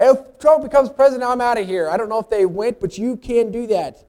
if 0.00 0.38
Trump 0.38 0.62
becomes 0.62 0.90
president, 0.90 1.28
I'm 1.28 1.40
out 1.40 1.58
of 1.58 1.66
here. 1.66 1.88
I 1.88 1.96
don't 1.96 2.08
know 2.08 2.20
if 2.20 2.30
they 2.30 2.46
went, 2.46 2.80
but 2.80 2.98
you 2.98 3.16
can 3.16 3.50
do 3.50 3.66
that. 3.68 4.04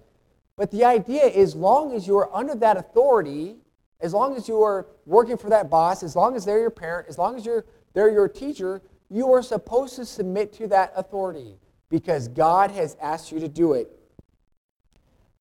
But 0.61 0.69
the 0.69 0.85
idea 0.85 1.25
is, 1.25 1.55
long 1.55 1.91
as 1.95 2.05
you're 2.05 2.29
under 2.31 2.53
that 2.53 2.77
authority, 2.77 3.55
as 3.99 4.13
long 4.13 4.35
as 4.35 4.47
you 4.47 4.61
are 4.61 4.85
working 5.07 5.35
for 5.35 5.49
that 5.49 5.71
boss, 5.71 6.03
as 6.03 6.15
long 6.15 6.35
as 6.35 6.45
they're 6.45 6.59
your 6.59 6.69
parent, 6.69 7.07
as 7.09 7.17
long 7.17 7.35
as 7.35 7.47
you're, 7.47 7.65
they're 7.95 8.11
your 8.11 8.27
teacher, 8.27 8.83
you 9.09 9.33
are 9.33 9.41
supposed 9.41 9.95
to 9.95 10.05
submit 10.05 10.53
to 10.53 10.67
that 10.67 10.93
authority 10.95 11.57
because 11.89 12.27
God 12.27 12.69
has 12.69 12.95
asked 13.01 13.31
you 13.31 13.39
to 13.39 13.47
do 13.47 13.73
it. 13.73 13.89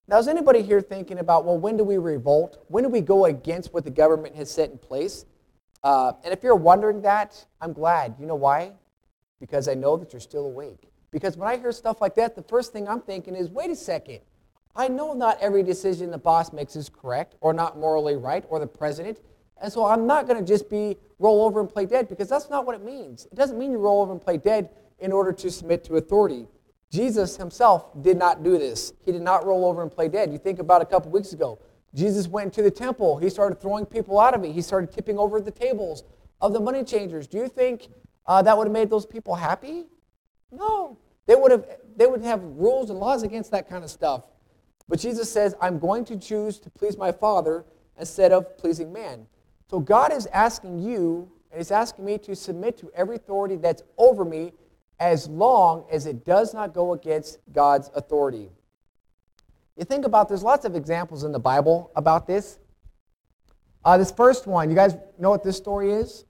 Now, 0.08 0.16
is 0.16 0.26
anybody 0.26 0.62
here 0.62 0.80
thinking 0.80 1.18
about, 1.18 1.44
well, 1.44 1.58
when 1.58 1.76
do 1.76 1.84
we 1.84 1.98
revolt? 1.98 2.64
When 2.68 2.82
do 2.82 2.88
we 2.88 3.02
go 3.02 3.26
against 3.26 3.74
what 3.74 3.84
the 3.84 3.90
government 3.90 4.36
has 4.36 4.50
set 4.50 4.70
in 4.70 4.78
place? 4.78 5.26
Uh, 5.84 6.12
and 6.24 6.32
if 6.32 6.42
you're 6.42 6.56
wondering 6.56 7.02
that, 7.02 7.44
I'm 7.60 7.74
glad. 7.74 8.14
You 8.18 8.24
know 8.24 8.36
why? 8.36 8.72
Because 9.38 9.68
I 9.68 9.74
know 9.74 9.98
that 9.98 10.14
you're 10.14 10.20
still 10.20 10.46
awake. 10.46 10.90
Because 11.10 11.36
when 11.36 11.46
I 11.46 11.58
hear 11.58 11.72
stuff 11.72 12.00
like 12.00 12.14
that, 12.14 12.36
the 12.36 12.42
first 12.42 12.72
thing 12.72 12.88
I'm 12.88 13.02
thinking 13.02 13.36
is, 13.36 13.50
wait 13.50 13.68
a 13.68 13.76
second. 13.76 14.20
I 14.76 14.88
know 14.88 15.12
not 15.12 15.38
every 15.40 15.62
decision 15.62 16.10
the 16.10 16.18
boss 16.18 16.52
makes 16.52 16.76
is 16.76 16.88
correct 16.88 17.34
or 17.40 17.52
not 17.52 17.78
morally 17.78 18.16
right 18.16 18.44
or 18.48 18.58
the 18.58 18.66
president. 18.66 19.20
And 19.60 19.72
so 19.72 19.84
I'm 19.84 20.06
not 20.06 20.26
going 20.26 20.38
to 20.38 20.44
just 20.44 20.70
be 20.70 20.96
roll 21.18 21.44
over 21.44 21.60
and 21.60 21.68
play 21.68 21.86
dead 21.86 22.08
because 22.08 22.28
that's 22.28 22.48
not 22.48 22.64
what 22.64 22.74
it 22.74 22.84
means. 22.84 23.26
It 23.26 23.34
doesn't 23.34 23.58
mean 23.58 23.72
you 23.72 23.78
roll 23.78 24.00
over 24.00 24.12
and 24.12 24.20
play 24.20 24.38
dead 24.38 24.70
in 24.98 25.12
order 25.12 25.32
to 25.32 25.50
submit 25.50 25.84
to 25.84 25.96
authority. 25.96 26.46
Jesus 26.90 27.36
himself 27.36 27.86
did 28.02 28.16
not 28.16 28.42
do 28.42 28.58
this. 28.58 28.92
He 29.04 29.12
did 29.12 29.22
not 29.22 29.44
roll 29.44 29.64
over 29.64 29.82
and 29.82 29.90
play 29.90 30.08
dead. 30.08 30.32
You 30.32 30.38
think 30.38 30.58
about 30.58 30.82
a 30.82 30.86
couple 30.86 31.10
weeks 31.10 31.32
ago. 31.32 31.58
Jesus 31.94 32.28
went 32.28 32.52
to 32.54 32.62
the 32.62 32.70
temple. 32.70 33.18
He 33.18 33.28
started 33.28 33.60
throwing 33.60 33.86
people 33.86 34.18
out 34.18 34.34
of 34.34 34.44
it. 34.44 34.52
He 34.52 34.62
started 34.62 34.92
tipping 34.92 35.18
over 35.18 35.40
the 35.40 35.50
tables 35.50 36.04
of 36.40 36.52
the 36.52 36.60
money 36.60 36.84
changers. 36.84 37.26
Do 37.26 37.38
you 37.38 37.48
think 37.48 37.88
uh, 38.26 38.42
that 38.42 38.56
would 38.56 38.66
have 38.66 38.72
made 38.72 38.90
those 38.90 39.06
people 39.06 39.34
happy? 39.34 39.86
No. 40.50 40.98
They 41.26 41.34
would 41.34 41.50
have 41.50 41.66
they 41.96 42.06
would 42.06 42.22
have 42.22 42.42
rules 42.42 42.90
and 42.90 42.98
laws 42.98 43.22
against 43.22 43.50
that 43.50 43.68
kind 43.68 43.84
of 43.84 43.90
stuff. 43.90 44.24
But 44.90 44.98
Jesus 44.98 45.30
says, 45.32 45.54
I'm 45.60 45.78
going 45.78 46.04
to 46.06 46.18
choose 46.18 46.58
to 46.58 46.68
please 46.68 46.98
my 46.98 47.12
Father 47.12 47.64
instead 47.96 48.32
of 48.32 48.58
pleasing 48.58 48.92
man. 48.92 49.28
So 49.70 49.78
God 49.78 50.12
is 50.12 50.26
asking 50.26 50.80
you, 50.80 51.30
and 51.52 51.60
He's 51.60 51.70
asking 51.70 52.04
me 52.04 52.18
to 52.18 52.34
submit 52.34 52.76
to 52.78 52.90
every 52.94 53.14
authority 53.14 53.54
that's 53.54 53.84
over 53.96 54.24
me 54.24 54.52
as 54.98 55.28
long 55.28 55.84
as 55.92 56.06
it 56.06 56.24
does 56.24 56.52
not 56.52 56.74
go 56.74 56.92
against 56.92 57.38
God's 57.52 57.88
authority. 57.94 58.50
You 59.76 59.84
think 59.84 60.04
about, 60.06 60.28
there's 60.28 60.42
lots 60.42 60.64
of 60.64 60.74
examples 60.74 61.22
in 61.22 61.30
the 61.30 61.38
Bible 61.38 61.92
about 61.94 62.26
this. 62.26 62.58
Uh, 63.84 63.96
this 63.96 64.10
first 64.10 64.48
one, 64.48 64.70
you 64.70 64.76
guys 64.76 64.96
know 65.20 65.30
what 65.30 65.44
this 65.44 65.56
story 65.56 65.92
is? 65.92 66.24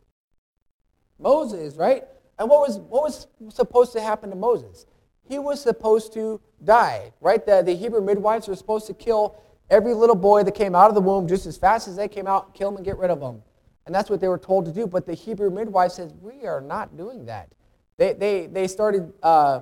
Moses, 1.18 1.76
right? 1.76 2.04
And 2.38 2.50
what 2.50 2.68
was, 2.68 2.78
what 2.78 3.04
was 3.04 3.26
supposed 3.48 3.94
to 3.94 4.02
happen 4.02 4.28
to 4.28 4.36
Moses? 4.36 4.84
He 5.30 5.38
was 5.38 5.62
supposed 5.62 6.12
to 6.14 6.40
die, 6.64 7.12
right? 7.20 7.46
The, 7.46 7.62
the 7.62 7.76
Hebrew 7.76 8.00
midwives 8.00 8.48
were 8.48 8.56
supposed 8.56 8.88
to 8.88 8.94
kill 8.94 9.40
every 9.70 9.94
little 9.94 10.16
boy 10.16 10.42
that 10.42 10.56
came 10.56 10.74
out 10.74 10.88
of 10.88 10.96
the 10.96 11.00
womb 11.00 11.28
just 11.28 11.46
as 11.46 11.56
fast 11.56 11.86
as 11.86 11.94
they 11.94 12.08
came 12.08 12.26
out, 12.26 12.52
kill 12.52 12.68
them 12.68 12.78
and 12.78 12.84
get 12.84 12.98
rid 12.98 13.12
of 13.12 13.20
them. 13.20 13.40
And 13.86 13.94
that's 13.94 14.10
what 14.10 14.20
they 14.20 14.26
were 14.26 14.38
told 14.38 14.64
to 14.64 14.72
do. 14.72 14.88
But 14.88 15.06
the 15.06 15.14
Hebrew 15.14 15.48
midwife 15.48 15.92
says, 15.92 16.12
we 16.20 16.48
are 16.48 16.60
not 16.60 16.96
doing 16.96 17.26
that. 17.26 17.48
They, 17.96 18.12
they, 18.12 18.46
they 18.48 18.66
started, 18.66 19.12
uh, 19.22 19.60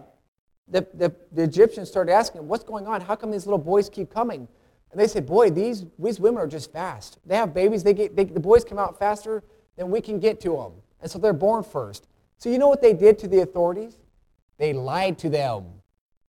the, 0.68 0.87
the, 0.94 1.14
the 1.33 1.42
Egyptians 1.42 1.90
started 1.90 2.12
asking, 2.12 2.48
what's 2.48 2.64
going 2.64 2.87
on? 2.87 3.02
How 3.02 3.14
come 3.14 3.31
these 3.31 3.44
little 3.44 3.59
boys 3.59 3.90
keep 3.90 4.09
coming? 4.09 4.48
And 4.90 4.98
they 4.98 5.07
said, 5.07 5.26
boy, 5.26 5.50
these, 5.50 5.85
these 5.98 6.18
women 6.18 6.40
are 6.40 6.46
just 6.46 6.72
fast. 6.72 7.18
They 7.26 7.37
have 7.37 7.52
babies. 7.52 7.83
They 7.83 7.92
get, 7.92 8.16
they, 8.16 8.24
the 8.24 8.40
boys 8.40 8.64
come 8.64 8.78
out 8.78 8.98
faster 8.98 9.44
than 9.76 9.90
we 9.90 10.00
can 10.00 10.18
get 10.18 10.40
to 10.40 10.57
them. 10.57 10.72
And 11.02 11.11
so 11.11 11.18
they're 11.18 11.35
born 11.35 11.62
first. 11.62 12.07
So 12.38 12.48
you 12.48 12.57
know 12.57 12.68
what 12.68 12.81
they 12.81 12.94
did 12.94 13.18
to 13.18 13.28
the 13.28 13.40
authorities? 13.40 13.98
They 14.58 14.72
lied 14.72 15.18
to 15.18 15.30
them. 15.30 15.64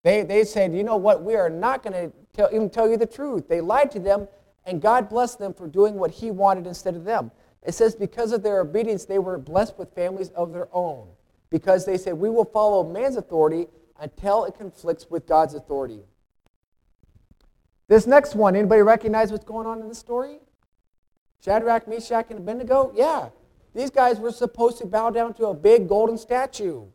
They, 0.03 0.23
they 0.23 0.45
said, 0.45 0.73
you 0.73 0.83
know 0.83 0.95
what, 0.95 1.23
we 1.23 1.35
are 1.35 1.49
not 1.49 1.83
going 1.83 2.11
to 2.35 2.49
even 2.53 2.69
tell 2.69 2.89
you 2.89 2.95
the 2.95 3.05
truth. 3.05 3.49
They 3.49 3.59
lied 3.59 3.91
to 3.91 3.99
them, 3.99 4.27
and 4.65 4.81
God 4.81 5.09
blessed 5.09 5.39
them 5.39 5.53
for 5.53 5.67
doing 5.67 5.95
what 5.95 6.11
He 6.11 6.31
wanted 6.31 6.67
instead 6.67 6.95
of 6.95 7.03
them. 7.03 7.31
It 7.63 7.73
says, 7.73 7.95
because 7.95 8.31
of 8.31 8.41
their 8.41 8.61
obedience, 8.61 9.03
they 9.03 9.19
were 9.19 9.37
blessed 9.37 9.77
with 9.77 9.93
families 9.93 10.29
of 10.29 10.53
their 10.53 10.69
own. 10.71 11.09
Because 11.49 11.85
they 11.85 11.97
said, 11.97 12.13
we 12.13 12.29
will 12.29 12.45
follow 12.45 12.87
man's 12.89 13.17
authority 13.17 13.67
until 13.99 14.45
it 14.45 14.55
conflicts 14.55 15.09
with 15.09 15.27
God's 15.27 15.55
authority. 15.55 16.01
This 17.87 18.05
next 18.07 18.35
one, 18.35 18.55
anybody 18.55 18.83
recognize 18.83 19.31
what's 19.31 19.43
going 19.43 19.67
on 19.67 19.81
in 19.81 19.89
this 19.89 19.97
story? 19.97 20.39
Shadrach, 21.43 21.87
Meshach, 21.87 22.27
and 22.29 22.39
Abednego? 22.39 22.91
Yeah. 22.95 23.29
These 23.73 23.89
guys 23.89 24.19
were 24.19 24.31
supposed 24.31 24.77
to 24.77 24.85
bow 24.85 25.09
down 25.09 25.33
to 25.35 25.47
a 25.47 25.53
big 25.53 25.89
golden 25.89 26.17
statue. 26.17 26.85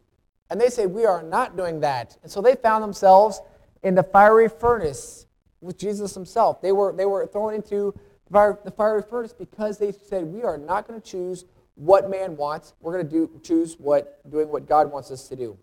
And 0.50 0.60
they 0.60 0.68
say, 0.68 0.86
We 0.86 1.04
are 1.06 1.22
not 1.22 1.56
doing 1.56 1.80
that. 1.80 2.16
And 2.22 2.30
so 2.30 2.40
they 2.40 2.54
found 2.54 2.82
themselves 2.82 3.40
in 3.82 3.94
the 3.94 4.02
fiery 4.02 4.48
furnace 4.48 5.26
with 5.60 5.78
Jesus 5.78 6.14
himself. 6.14 6.60
They 6.60 6.72
were, 6.72 6.92
they 6.92 7.06
were 7.06 7.26
thrown 7.26 7.54
into 7.54 7.94
the, 8.30 8.72
fiery 8.76 9.02
furnace 9.02 9.32
because 9.32 9.78
they 9.78 9.92
said, 9.92 10.24
We 10.24 10.42
are 10.42 10.58
not 10.58 10.86
going 10.86 11.00
to 11.00 11.06
choose 11.06 11.44
what 11.74 12.10
man 12.10 12.36
wants. 12.36 12.74
We're 12.80 12.92
going 12.92 13.06
to 13.06 13.10
do, 13.10 13.40
choose 13.42 13.76
what, 13.78 14.20
doing 14.30 14.48
what 14.48 14.68
God 14.68 14.90
wants 14.90 15.10
us 15.10 15.28
to 15.28 15.36
do. 15.36 15.58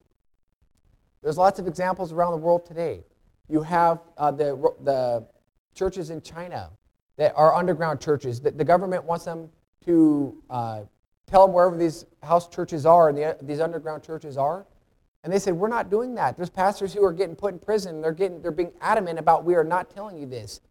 There's 1.21 1.37
lots 1.37 1.59
of 1.59 1.67
examples 1.67 2.11
around 2.11 2.31
the 2.31 2.37
world 2.37 2.65
today. 2.65 3.03
You 3.47 3.61
have 3.61 3.99
uh, 4.17 4.31
the, 4.31 4.73
the 4.83 5.27
churches 5.75 6.09
in 6.09 6.21
China 6.21 6.69
that 7.17 7.33
are 7.35 7.53
underground 7.53 8.01
churches. 8.01 8.41
The, 8.41 8.51
the 8.51 8.63
government 8.63 9.03
wants 9.03 9.25
them 9.25 9.49
to 9.85 10.41
uh, 10.49 10.81
tell 11.27 11.45
them 11.45 11.53
wherever 11.53 11.77
these 11.77 12.05
house 12.23 12.47
churches 12.47 12.85
are 12.85 13.09
and 13.09 13.17
the, 13.17 13.37
these 13.41 13.59
underground 13.59 14.03
churches 14.03 14.37
are. 14.37 14.65
And 15.23 15.31
they 15.31 15.39
said, 15.39 15.53
We're 15.53 15.67
not 15.67 15.89
doing 15.89 16.15
that. 16.15 16.35
There's 16.35 16.49
pastors 16.49 16.93
who 16.93 17.03
are 17.03 17.13
getting 17.13 17.35
put 17.35 17.53
in 17.53 17.59
prison. 17.59 18.01
They're, 18.01 18.11
getting, 18.11 18.41
they're 18.41 18.51
being 18.51 18.71
adamant 18.81 19.19
about 19.19 19.45
we 19.45 19.55
are 19.55 19.63
not 19.63 19.89
telling 19.89 20.17
you 20.17 20.25
this. 20.25 20.61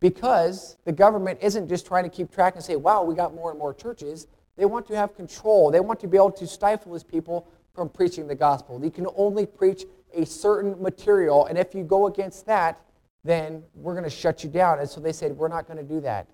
Because 0.00 0.78
the 0.84 0.92
government 0.92 1.38
isn't 1.42 1.68
just 1.68 1.86
trying 1.86 2.04
to 2.04 2.10
keep 2.10 2.32
track 2.32 2.54
and 2.54 2.64
say, 2.64 2.76
Wow, 2.76 3.02
we 3.02 3.14
got 3.14 3.34
more 3.34 3.50
and 3.50 3.58
more 3.58 3.74
churches. 3.74 4.26
They 4.56 4.64
want 4.64 4.86
to 4.88 4.96
have 4.96 5.14
control. 5.14 5.70
They 5.70 5.80
want 5.80 6.00
to 6.00 6.08
be 6.08 6.16
able 6.16 6.32
to 6.32 6.46
stifle 6.46 6.92
these 6.92 7.04
people 7.04 7.48
from 7.74 7.88
preaching 7.88 8.26
the 8.26 8.34
gospel. 8.34 8.82
You 8.82 8.90
can 8.90 9.06
only 9.16 9.46
preach 9.46 9.84
a 10.12 10.26
certain 10.26 10.80
material, 10.82 11.46
and 11.46 11.56
if 11.56 11.74
you 11.74 11.84
go 11.84 12.08
against 12.08 12.44
that, 12.46 12.80
then 13.22 13.62
we're 13.74 13.92
going 13.92 14.04
to 14.04 14.10
shut 14.10 14.42
you 14.42 14.50
down. 14.50 14.80
And 14.80 14.88
so 14.88 15.00
they 15.00 15.12
said, 15.12 15.36
We're 15.36 15.48
not 15.48 15.66
going 15.66 15.76
to 15.76 15.84
do 15.84 16.00
that. 16.00 16.26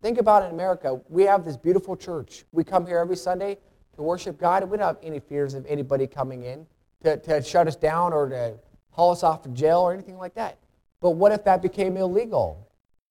Think 0.00 0.18
about 0.18 0.42
in 0.44 0.50
America. 0.50 1.00
We 1.08 1.24
have 1.24 1.44
this 1.44 1.56
beautiful 1.56 1.96
church. 1.96 2.44
We 2.52 2.64
come 2.64 2.86
here 2.86 2.98
every 2.98 3.16
Sunday 3.16 3.58
to 3.96 4.02
worship 4.02 4.38
God, 4.38 4.62
and 4.62 4.70
we 4.70 4.78
don't 4.78 4.86
have 4.86 4.98
any 5.02 5.20
fears 5.20 5.54
of 5.54 5.64
anybody 5.66 6.06
coming 6.06 6.44
in 6.44 6.66
to, 7.04 7.16
to 7.18 7.42
shut 7.42 7.68
us 7.68 7.76
down 7.76 8.12
or 8.12 8.28
to 8.28 8.54
haul 8.90 9.12
us 9.12 9.22
off 9.22 9.42
to 9.42 9.48
jail 9.50 9.80
or 9.80 9.92
anything 9.92 10.18
like 10.18 10.34
that. 10.34 10.58
But 11.00 11.10
what 11.10 11.32
if 11.32 11.44
that 11.44 11.62
became 11.62 11.96
illegal? 11.96 12.68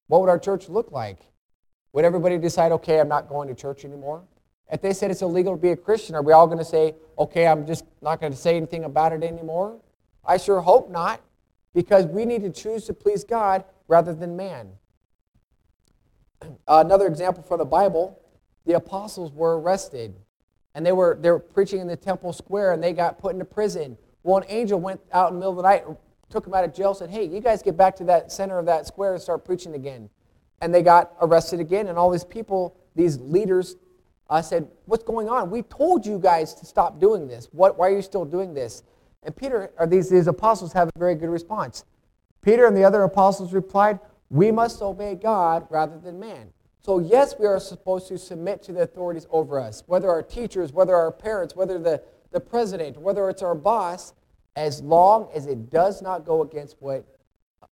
What 0.08 0.22
would 0.22 0.30
our 0.30 0.40
church 0.40 0.70
look 0.70 0.92
like? 0.92 1.20
Would 1.94 2.06
everybody 2.06 2.38
decide, 2.38 2.72
okay, 2.74 3.00
I'm 3.00 3.08
not 3.08 3.30
going 3.30 3.48
to 3.48 3.56
church 3.56 3.86
anymore? 3.86 4.24
If 4.72 4.82
they 4.82 4.94
said 4.94 5.12
it's 5.12 5.22
illegal 5.22 5.56
to 5.56 5.62
be 5.62 5.70
a 5.70 5.76
Christian, 5.76 6.16
are 6.16 6.24
we 6.24 6.34
all 6.34 6.48
going 6.48 6.60
to 6.60 6.66
say, 6.66 6.96
okay, 7.20 7.48
I'm 7.48 7.68
just 7.68 7.86
not 8.02 8.20
going 8.20 8.32
to 8.32 8.38
say 8.38 8.58
anything 8.58 8.86
about 8.86 9.14
it 9.14 9.24
anymore? 9.24 9.80
I 10.26 10.38
sure 10.38 10.62
hope 10.62 10.90
not, 10.90 11.22
because 11.74 12.06
we 12.06 12.26
need 12.26 12.42
to 12.44 12.50
choose 12.50 12.86
to 12.86 12.94
please 12.94 13.24
God 13.24 13.66
rather 13.88 14.14
than 14.14 14.36
man. 14.36 14.72
Another 16.68 17.06
example 17.06 17.44
from 17.44 17.60
the 17.60 17.66
Bible 17.66 18.20
the 18.66 18.74
apostles 18.74 19.34
were 19.34 19.60
arrested 19.60 20.16
and 20.76 20.86
they 20.86 20.92
were, 20.92 21.18
they 21.20 21.30
were 21.30 21.40
preaching 21.40 21.80
in 21.80 21.88
the 21.88 21.96
temple 21.96 22.34
square 22.34 22.74
and 22.74 22.84
they 22.84 22.94
got 22.94 23.20
put 23.20 23.34
into 23.34 23.46
prison. 23.46 23.98
Well, 24.24 24.38
an 24.38 24.46
angel 24.48 24.80
went 24.80 25.02
out 25.12 25.30
in 25.30 25.36
the 25.36 25.40
middle 25.40 25.52
of 25.52 25.58
the 25.58 25.64
night, 25.64 25.86
took 26.30 26.46
them 26.46 26.54
out 26.54 26.64
of 26.64 26.74
jail, 26.74 26.94
said, 26.94 27.10
Hey, 27.10 27.26
you 27.26 27.40
guys 27.40 27.62
get 27.62 27.78
back 27.78 27.96
to 27.98 28.04
that 28.06 28.32
center 28.32 28.58
of 28.58 28.66
that 28.66 28.88
square 28.88 29.14
and 29.14 29.22
start 29.22 29.46
preaching 29.46 29.76
again. 29.76 30.10
And 30.62 30.74
they 30.74 30.82
got 30.82 31.14
arrested 31.22 31.60
again, 31.60 31.88
and 31.88 31.98
all 31.98 32.10
these 32.10 32.24
people, 32.24 32.78
these 32.96 33.20
leaders, 33.20 33.76
I 34.30 34.42
said, 34.42 34.68
What's 34.86 35.04
going 35.04 35.30
on? 35.30 35.52
We 35.52 35.62
told 35.64 36.06
you 36.06 36.18
guys 36.18 36.54
to 36.56 36.66
stop 36.66 37.00
doing 37.00 37.28
this. 37.28 37.50
What, 37.52 37.78
why 37.78 37.90
are 37.90 37.96
you 37.96 38.02
still 38.02 38.26
doing 38.26 38.54
this? 38.54 38.84
And 39.24 39.36
Peter, 39.36 39.72
or 39.78 39.88
these, 39.88 40.10
these 40.10 40.28
apostles, 40.28 40.74
have 40.74 40.90
a 40.96 41.00
very 41.00 41.16
good 41.16 41.30
response. 41.30 41.86
Peter 42.42 42.66
and 42.66 42.76
the 42.76 42.84
other 42.84 43.04
apostles 43.04 43.54
replied, 43.54 44.00
We 44.30 44.52
must 44.52 44.82
obey 44.82 45.16
God 45.16 45.68
rather 45.70 45.98
than 46.00 46.20
man. 46.20 46.52
So, 46.86 47.00
yes, 47.00 47.36
we 47.40 47.46
are 47.46 47.62
supposed 47.62 48.10
to 48.10 48.18
submit 48.18 48.62
to 48.64 48.74
the 48.74 48.82
authorities 48.82 49.26
over 49.30 49.58
us, 49.58 49.84
whether 49.88 50.10
our 50.10 50.22
teachers, 50.22 50.74
whether 50.74 50.94
our 50.94 51.12
parents, 51.12 51.56
whether 51.56 51.80
the, 51.80 52.04
the 52.32 52.42
president, 52.42 52.98
whether 52.98 53.30
it's 53.30 53.42
our 53.42 53.56
boss, 53.56 54.14
as 54.58 54.82
long 54.82 55.30
as 55.34 55.48
it 55.48 55.70
does 55.70 56.02
not 56.02 56.26
go 56.26 56.42
against 56.42 56.76
what 56.80 57.06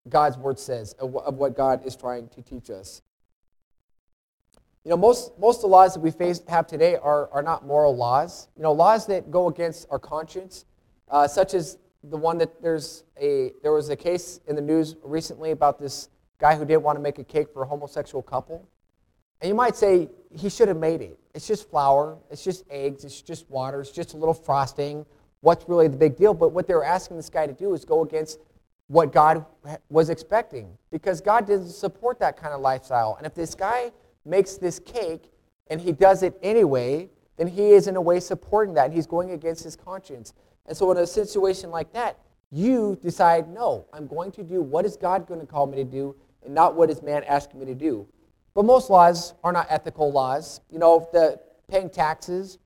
God's 0.08 0.38
word 0.38 0.58
says, 0.58 0.94
of 0.94 1.36
what 1.36 1.58
God 1.58 1.86
is 1.86 1.98
trying 1.98 2.30
to 2.30 2.42
teach 2.42 2.70
us. 2.70 3.02
You 4.86 4.92
know, 4.92 4.98
most, 4.98 5.38
most 5.38 5.58
of 5.58 5.64
the 5.64 5.68
laws 5.68 5.94
that 5.94 6.00
we 6.00 6.10
face, 6.10 6.42
have 6.48 6.66
today 6.66 6.96
are, 6.96 7.30
are 7.32 7.44
not 7.44 7.68
moral 7.68 7.96
laws. 7.96 8.48
You 8.56 8.64
know, 8.64 8.72
laws 8.72 9.06
that 9.08 9.30
go 9.30 9.50
against 9.50 9.88
our 9.92 10.00
conscience, 10.00 10.64
uh, 11.10 11.28
such 11.28 11.54
as 11.54 11.78
the 12.06 12.18
one 12.18 12.38
that 12.38 12.62
there's 12.64 13.04
a, 13.20 13.52
there 13.62 13.74
was 13.74 13.90
a 13.90 13.96
case 13.96 14.40
in 14.48 14.56
the 14.56 14.62
news 14.62 14.96
recently 15.04 15.52
about 15.52 15.80
this 15.80 16.08
guy 16.40 16.56
who 16.56 16.64
didn't 16.64 16.82
want 16.82 16.98
to 16.98 17.02
make 17.02 17.20
a 17.20 17.24
cake 17.26 17.50
for 17.54 17.64
a 17.64 17.68
homosexual 17.68 18.24
couple. 18.24 18.68
And 19.42 19.50
you 19.50 19.56
might 19.56 19.76
say, 19.76 20.10
he 20.32 20.50
should 20.50 20.68
have 20.68 20.78
made 20.78 21.02
it. 21.02 21.20
It's 21.34 21.48
just 21.48 21.70
flour, 21.70 22.18
it's 22.30 22.44
just 22.44 22.64
eggs, 22.70 23.04
it's 23.04 23.22
just 23.22 23.50
water, 23.50 23.82
it's 23.82 23.92
just 23.92 24.14
a 24.14 24.18
little 24.18 24.34
frosting. 24.34 25.06
What's 25.42 25.68
really 25.68 25.88
the 25.88 25.98
big 25.98 26.16
deal? 26.16 26.34
But 26.34 26.50
what 26.50 26.68
they 26.68 26.74
were 26.74 26.86
asking 26.86 27.18
this 27.18 27.30
guy 27.30 27.48
to 27.48 27.54
do 27.54 27.74
is 27.74 27.84
go 27.84 28.04
against 28.04 28.40
what 28.88 29.12
God 29.12 29.46
was 29.90 30.10
expecting 30.10 30.78
because 30.92 31.22
God 31.22 31.48
didn't 31.48 31.70
support 31.70 32.20
that 32.20 32.38
kind 32.38 32.54
of 32.54 32.62
lifestyle. 32.62 33.16
And 33.18 33.26
if 33.26 33.34
this 33.34 33.56
guy 33.56 33.92
makes 34.26 34.58
this 34.58 34.80
cake 34.80 35.32
and 35.68 35.80
he 35.80 35.94
does 35.94 36.24
it 36.24 36.38
anyway, 36.44 37.10
then 37.38 37.48
he 37.48 37.72
is 37.72 37.88
in 37.88 37.96
a 37.96 38.02
way 38.02 38.20
supporting 38.20 38.74
that. 38.76 38.92
He's 38.92 39.08
going 39.08 39.32
against 39.32 39.64
his 39.64 39.76
conscience. 39.76 40.34
And 40.68 40.78
so 40.78 40.92
in 40.92 40.98
a 40.98 41.08
situation 41.08 41.72
like 41.72 41.92
that, 41.94 42.20
you 42.52 43.00
decide, 43.02 43.48
no, 43.48 43.86
I'm 43.94 44.08
going 44.08 44.32
to 44.34 44.44
do 44.44 44.62
what 44.62 44.86
is 44.86 44.98
God 44.98 45.26
going 45.26 45.40
to 45.40 45.46
call 45.46 45.66
me 45.66 45.78
to 45.78 45.86
do 45.86 46.16
and 46.44 46.54
not 46.54 46.76
what 46.76 46.90
is 46.90 47.02
man 47.02 47.24
asking 47.24 47.62
me 47.62 47.66
to 47.68 47.76
do. 47.76 48.06
But 48.54 48.66
most 48.66 48.90
laws 48.90 49.34
are 49.44 49.52
not 49.52 49.68
ethical 49.70 50.12
laws. 50.12 50.62
You 50.70 50.80
know, 50.80 51.08
the 51.14 51.40
paying 51.70 51.90
taxes, 51.90 52.60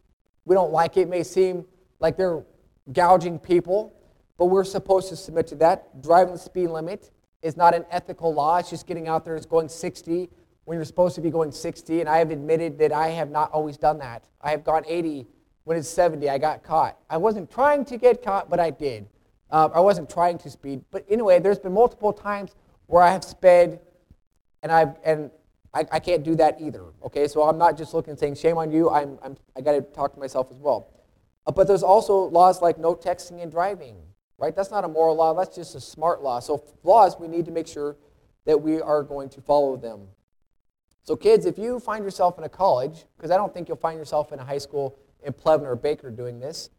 we 0.46 0.56
don't 0.56 0.72
like 0.72 0.98
it. 0.98 1.02
It 1.02 1.10
may 1.10 1.24
seem 1.24 1.66
like 2.00 2.18
they're 2.18 2.44
gouging 2.92 3.40
people, 3.40 3.94
but 4.38 4.46
we're 4.46 4.64
supposed 4.64 5.10
to 5.10 5.16
submit 5.16 5.48
to 5.48 5.56
that. 5.56 6.02
Driving 6.02 6.34
the 6.34 6.40
speed 6.40 6.68
limit 6.68 7.12
is 7.42 7.56
not 7.56 7.76
an 7.76 7.86
ethical 7.92 8.34
law. 8.34 8.58
It's 8.58 8.70
just 8.70 8.88
getting 8.88 9.08
out 9.08 9.24
there 9.26 9.36
and 9.36 9.50
going 9.50 9.70
60 9.70 10.30
when 10.66 10.78
you're 10.78 10.86
supposed 10.86 11.16
to 11.16 11.22
be 11.22 11.30
going 11.30 11.52
60. 11.52 12.00
And 12.00 12.10
I 12.10 12.18
have 12.18 12.32
admitted 12.32 12.80
that 12.80 12.92
I 12.92 13.10
have 13.10 13.30
not 13.30 13.52
always 13.52 13.78
done 13.78 14.00
that. 14.00 14.28
I 14.42 14.52
have 14.52 14.64
gone 14.64 14.84
80 14.88 15.28
when 15.64 15.78
it's 15.78 15.88
70. 15.90 16.30
I 16.30 16.38
got 16.38 16.64
caught. 16.64 16.98
I 17.10 17.18
wasn't 17.18 17.52
trying 17.52 17.86
to 17.86 17.98
get 17.98 18.24
caught, 18.24 18.50
but 18.50 18.60
I 18.60 18.72
did. 18.72 19.08
Uh, 19.52 19.70
I 19.74 19.80
wasn't 19.80 20.10
trying 20.10 20.40
to 20.40 20.50
speed. 20.50 20.84
But 20.90 21.06
anyway, 21.10 21.40
there's 21.40 21.60
been 21.60 21.74
multiple 21.74 22.12
times 22.12 22.56
where 22.88 23.04
I 23.04 23.12
have 23.12 23.24
sped 23.24 23.80
and 24.64 24.72
I've, 24.72 24.96
and 25.04 25.30
I, 25.76 25.86
I 25.92 26.00
can't 26.00 26.24
do 26.24 26.36
that 26.36 26.62
either. 26.62 26.86
Okay, 27.04 27.28
so 27.28 27.44
I'm 27.44 27.58
not 27.58 27.78
just 27.78 27.94
looking 27.94 28.12
and 28.12 28.20
saying, 28.20 28.36
shame 28.36 28.58
on 28.58 28.72
you. 28.72 28.90
I'm, 28.90 29.20
I'm, 29.22 29.36
I 29.58 29.62
got 29.62 29.74
to 29.74 29.82
talk 29.82 30.14
to 30.14 30.20
myself 30.20 30.48
as 30.50 30.58
well. 30.58 30.90
Uh, 31.46 31.52
but 31.52 31.68
there's 31.68 31.84
also 31.84 32.16
laws 32.16 32.62
like 32.62 32.78
no 32.78 32.96
texting 32.96 33.44
and 33.44 33.52
driving, 33.52 33.98
right? 34.38 34.56
That's 34.56 34.72
not 34.72 34.86
a 34.86 34.88
moral 34.88 35.16
law. 35.16 35.34
That's 35.34 35.54
just 35.54 35.76
a 35.76 35.82
smart 35.82 36.24
law. 36.24 36.40
So 36.40 36.64
laws, 36.84 37.20
we 37.20 37.28
need 37.28 37.44
to 37.46 37.52
make 37.52 37.68
sure 37.68 37.98
that 38.46 38.62
we 38.62 38.82
are 38.82 39.04
going 39.04 39.28
to 39.30 39.42
follow 39.42 39.76
them. 39.76 40.08
So 41.04 41.16
kids, 41.16 41.46
if 41.46 41.58
you 41.60 41.80
find 41.80 42.06
yourself 42.06 42.38
in 42.38 42.46
a 42.46 42.50
college, 42.50 43.06
because 43.18 43.30
I 43.30 43.36
don't 43.36 43.54
think 43.54 43.68
you'll 43.68 43.78
find 43.78 44.00
yourself 44.00 44.32
in 44.32 44.40
a 44.40 44.46
high 44.46 44.58
school 44.58 44.98
in 45.24 45.34
Plevna 45.34 45.66
or 45.66 45.76
Baker 45.76 46.10
doing 46.10 46.40
this, 46.40 46.70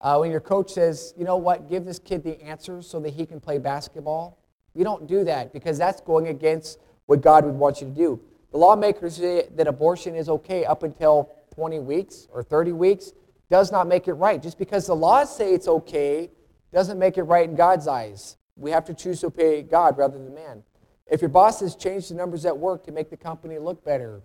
uh, 0.00 0.16
when 0.16 0.30
your 0.30 0.40
coach 0.40 0.72
says, 0.72 1.12
you 1.16 1.24
know 1.24 1.36
what, 1.36 1.68
give 1.68 1.84
this 1.84 1.98
kid 1.98 2.24
the 2.24 2.40
answers 2.42 2.88
so 2.88 3.00
that 3.00 3.10
he 3.10 3.26
can 3.26 3.38
play 3.38 3.58
basketball, 3.58 4.38
you 4.74 4.82
don't 4.82 5.06
do 5.06 5.24
that 5.24 5.52
because 5.52 5.76
that's 5.76 6.00
going 6.00 6.28
against 6.28 6.78
what 7.04 7.20
God 7.20 7.44
would 7.44 7.54
want 7.54 7.80
you 7.80 7.86
to 7.86 7.92
do. 7.92 8.20
The 8.56 8.60
lawmakers 8.60 9.16
say 9.16 9.48
that 9.54 9.66
abortion 9.66 10.14
is 10.14 10.30
okay 10.30 10.64
up 10.64 10.82
until 10.82 11.30
20 11.54 11.78
weeks 11.80 12.26
or 12.32 12.42
30 12.42 12.72
weeks 12.72 13.12
does 13.50 13.70
not 13.70 13.86
make 13.86 14.08
it 14.08 14.14
right. 14.14 14.42
Just 14.42 14.58
because 14.58 14.86
the 14.86 14.96
laws 14.96 15.36
say 15.36 15.52
it's 15.52 15.68
okay 15.68 16.30
doesn't 16.72 16.98
make 16.98 17.18
it 17.18 17.24
right 17.24 17.46
in 17.46 17.54
God's 17.54 17.86
eyes. 17.86 18.38
We 18.56 18.70
have 18.70 18.86
to 18.86 18.94
choose 18.94 19.20
to 19.20 19.26
obey 19.26 19.60
God 19.60 19.98
rather 19.98 20.16
than 20.16 20.34
man. 20.34 20.62
If 21.06 21.20
your 21.20 21.28
boss 21.28 21.60
has 21.60 21.76
changed 21.76 22.08
the 22.08 22.14
numbers 22.14 22.46
at 22.46 22.56
work 22.56 22.82
to 22.84 22.92
make 22.92 23.10
the 23.10 23.16
company 23.18 23.58
look 23.58 23.84
better, 23.84 24.22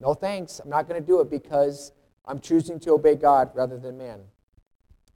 no 0.00 0.12
thanks. 0.12 0.58
I'm 0.58 0.68
not 0.68 0.88
going 0.88 1.00
to 1.00 1.06
do 1.06 1.20
it 1.20 1.30
because 1.30 1.92
I'm 2.24 2.40
choosing 2.40 2.80
to 2.80 2.94
obey 2.94 3.14
God 3.14 3.52
rather 3.54 3.78
than 3.78 3.96
man. 3.96 4.22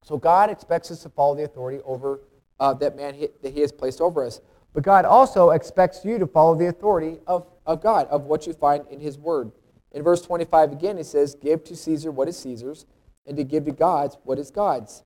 So 0.04 0.18
God 0.18 0.50
expects 0.50 0.92
us 0.92 1.02
to 1.02 1.08
follow 1.08 1.34
the 1.34 1.42
authority 1.42 1.80
over 1.84 2.20
uh, 2.60 2.74
that 2.74 2.94
man 2.94 3.18
that 3.42 3.52
He 3.52 3.60
has 3.62 3.72
placed 3.72 4.00
over 4.00 4.24
us. 4.24 4.40
But 4.76 4.84
God 4.84 5.04
also 5.04 5.50
expects 5.50 6.04
you 6.04 6.18
to 6.18 6.26
follow 6.28 6.54
the 6.54 6.68
authority 6.68 7.18
of 7.26 7.48
of 7.66 7.82
God, 7.82 8.06
of 8.08 8.24
what 8.24 8.46
you 8.46 8.52
find 8.52 8.84
in 8.88 9.00
His 9.00 9.18
Word. 9.18 9.52
In 9.92 10.02
verse 10.02 10.22
25 10.22 10.72
again, 10.72 10.98
it 10.98 11.06
says, 11.06 11.34
Give 11.34 11.62
to 11.64 11.76
Caesar 11.76 12.10
what 12.10 12.28
is 12.28 12.38
Caesar's, 12.38 12.86
and 13.26 13.36
to 13.36 13.44
give 13.44 13.64
to 13.64 13.72
God's 13.72 14.16
what 14.24 14.38
is 14.38 14.50
God's. 14.50 15.02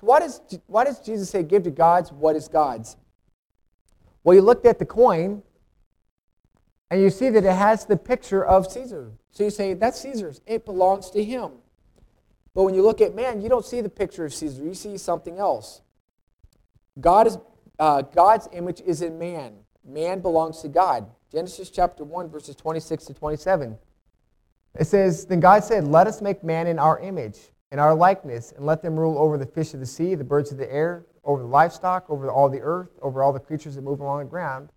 So, 0.00 0.06
why 0.06 0.20
does, 0.20 0.40
why 0.66 0.84
does 0.84 1.00
Jesus 1.00 1.30
say, 1.30 1.42
Give 1.42 1.62
to 1.64 1.70
God's 1.70 2.12
what 2.12 2.36
is 2.36 2.48
God's? 2.48 2.96
Well, 4.24 4.34
you 4.34 4.42
looked 4.42 4.66
at 4.66 4.78
the 4.78 4.86
coin, 4.86 5.42
and 6.90 7.00
you 7.00 7.10
see 7.10 7.28
that 7.30 7.44
it 7.44 7.52
has 7.52 7.84
the 7.84 7.96
picture 7.96 8.44
of 8.44 8.70
Caesar. 8.70 9.12
So 9.30 9.44
you 9.44 9.50
say, 9.50 9.74
That's 9.74 10.00
Caesar's, 10.00 10.40
it 10.46 10.64
belongs 10.64 11.10
to 11.10 11.22
him. 11.22 11.52
But 12.54 12.64
when 12.64 12.74
you 12.74 12.82
look 12.82 13.00
at 13.00 13.14
man, 13.14 13.40
you 13.40 13.48
don't 13.48 13.64
see 13.64 13.80
the 13.80 13.88
picture 13.88 14.24
of 14.24 14.32
Caesar, 14.32 14.62
you 14.62 14.74
see 14.74 14.96
something 14.96 15.38
else. 15.38 15.82
God 17.00 17.26
is, 17.26 17.38
uh, 17.78 18.02
God's 18.02 18.48
image 18.52 18.80
is 18.80 19.02
in 19.02 19.18
man, 19.18 19.54
man 19.84 20.20
belongs 20.20 20.60
to 20.62 20.68
God. 20.68 21.06
Genesis 21.30 21.70
chapter 21.70 22.04
1, 22.04 22.30
verses 22.30 22.56
26 22.56 23.06
to 23.06 23.14
27. 23.14 23.76
It 24.78 24.86
says, 24.86 25.26
Then 25.26 25.40
God 25.40 25.64
said, 25.64 25.86
Let 25.86 26.06
us 26.06 26.22
make 26.22 26.42
man 26.42 26.66
in 26.66 26.78
our 26.78 26.98
image, 27.00 27.38
in 27.70 27.78
our 27.78 27.94
likeness, 27.94 28.52
and 28.52 28.64
let 28.64 28.82
them 28.82 28.98
rule 28.98 29.18
over 29.18 29.36
the 29.36 29.46
fish 29.46 29.74
of 29.74 29.80
the 29.80 29.86
sea, 29.86 30.14
the 30.14 30.24
birds 30.24 30.50
of 30.50 30.58
the 30.58 30.72
air, 30.72 31.04
over 31.24 31.42
the 31.42 31.48
livestock, 31.48 32.08
over 32.08 32.30
all 32.30 32.48
the 32.48 32.60
earth, 32.60 32.88
over 33.02 33.22
all 33.22 33.32
the 33.32 33.40
creatures 33.40 33.74
that 33.74 33.82
move 33.82 34.00
along 34.00 34.20
the 34.20 34.24
ground. 34.24 34.70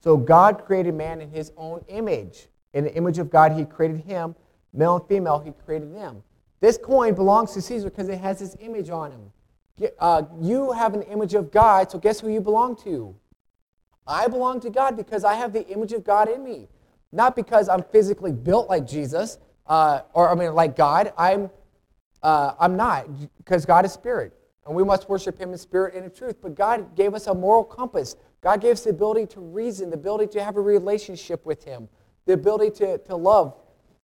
So 0.00 0.16
God 0.16 0.64
created 0.64 0.94
man 0.94 1.20
in 1.20 1.30
his 1.30 1.52
own 1.56 1.84
image. 1.88 2.48
In 2.74 2.84
the 2.84 2.94
image 2.94 3.18
of 3.18 3.30
God, 3.30 3.52
he 3.52 3.64
created 3.64 4.02
him. 4.02 4.36
Male 4.72 4.96
and 4.96 5.08
female, 5.08 5.38
he 5.40 5.52
created 5.64 5.94
them. 5.94 6.22
This 6.60 6.78
coin 6.78 7.14
belongs 7.14 7.52
to 7.54 7.62
Caesar 7.62 7.90
because 7.90 8.08
it 8.08 8.20
has 8.20 8.38
his 8.38 8.56
image 8.60 8.90
on 8.90 9.10
him. 9.10 9.32
Uh, 9.98 10.22
you 10.40 10.72
have 10.72 10.94
an 10.94 11.02
image 11.02 11.34
of 11.34 11.50
God, 11.50 11.90
so 11.90 11.98
guess 11.98 12.20
who 12.20 12.28
you 12.28 12.40
belong 12.40 12.76
to? 12.84 13.14
I 14.06 14.28
belong 14.28 14.60
to 14.60 14.70
God 14.70 14.96
because 14.96 15.24
I 15.24 15.34
have 15.34 15.52
the 15.52 15.66
image 15.68 15.92
of 15.92 16.04
God 16.04 16.28
in 16.28 16.42
me. 16.44 16.68
Not 17.12 17.36
because 17.36 17.68
I'm 17.68 17.82
physically 17.82 18.32
built 18.32 18.68
like 18.68 18.86
Jesus, 18.86 19.38
uh, 19.66 20.02
or 20.12 20.30
I 20.30 20.34
mean, 20.34 20.54
like 20.54 20.76
God. 20.76 21.12
I'm, 21.16 21.50
uh, 22.22 22.54
I'm 22.58 22.76
not, 22.76 23.06
because 23.38 23.64
God 23.64 23.84
is 23.84 23.92
spirit. 23.92 24.32
And 24.66 24.74
we 24.74 24.84
must 24.84 25.08
worship 25.08 25.38
him 25.38 25.52
in 25.52 25.58
spirit 25.58 25.94
and 25.94 26.04
in 26.04 26.10
truth. 26.10 26.36
But 26.42 26.54
God 26.54 26.96
gave 26.96 27.14
us 27.14 27.26
a 27.26 27.34
moral 27.34 27.64
compass. 27.64 28.16
God 28.40 28.60
gave 28.60 28.72
us 28.72 28.84
the 28.84 28.90
ability 28.90 29.26
to 29.34 29.40
reason, 29.40 29.90
the 29.90 29.96
ability 29.96 30.32
to 30.38 30.44
have 30.44 30.56
a 30.56 30.60
relationship 30.60 31.44
with 31.46 31.64
him, 31.64 31.88
the 32.26 32.32
ability 32.32 32.70
to, 32.78 32.98
to 32.98 33.16
love 33.16 33.54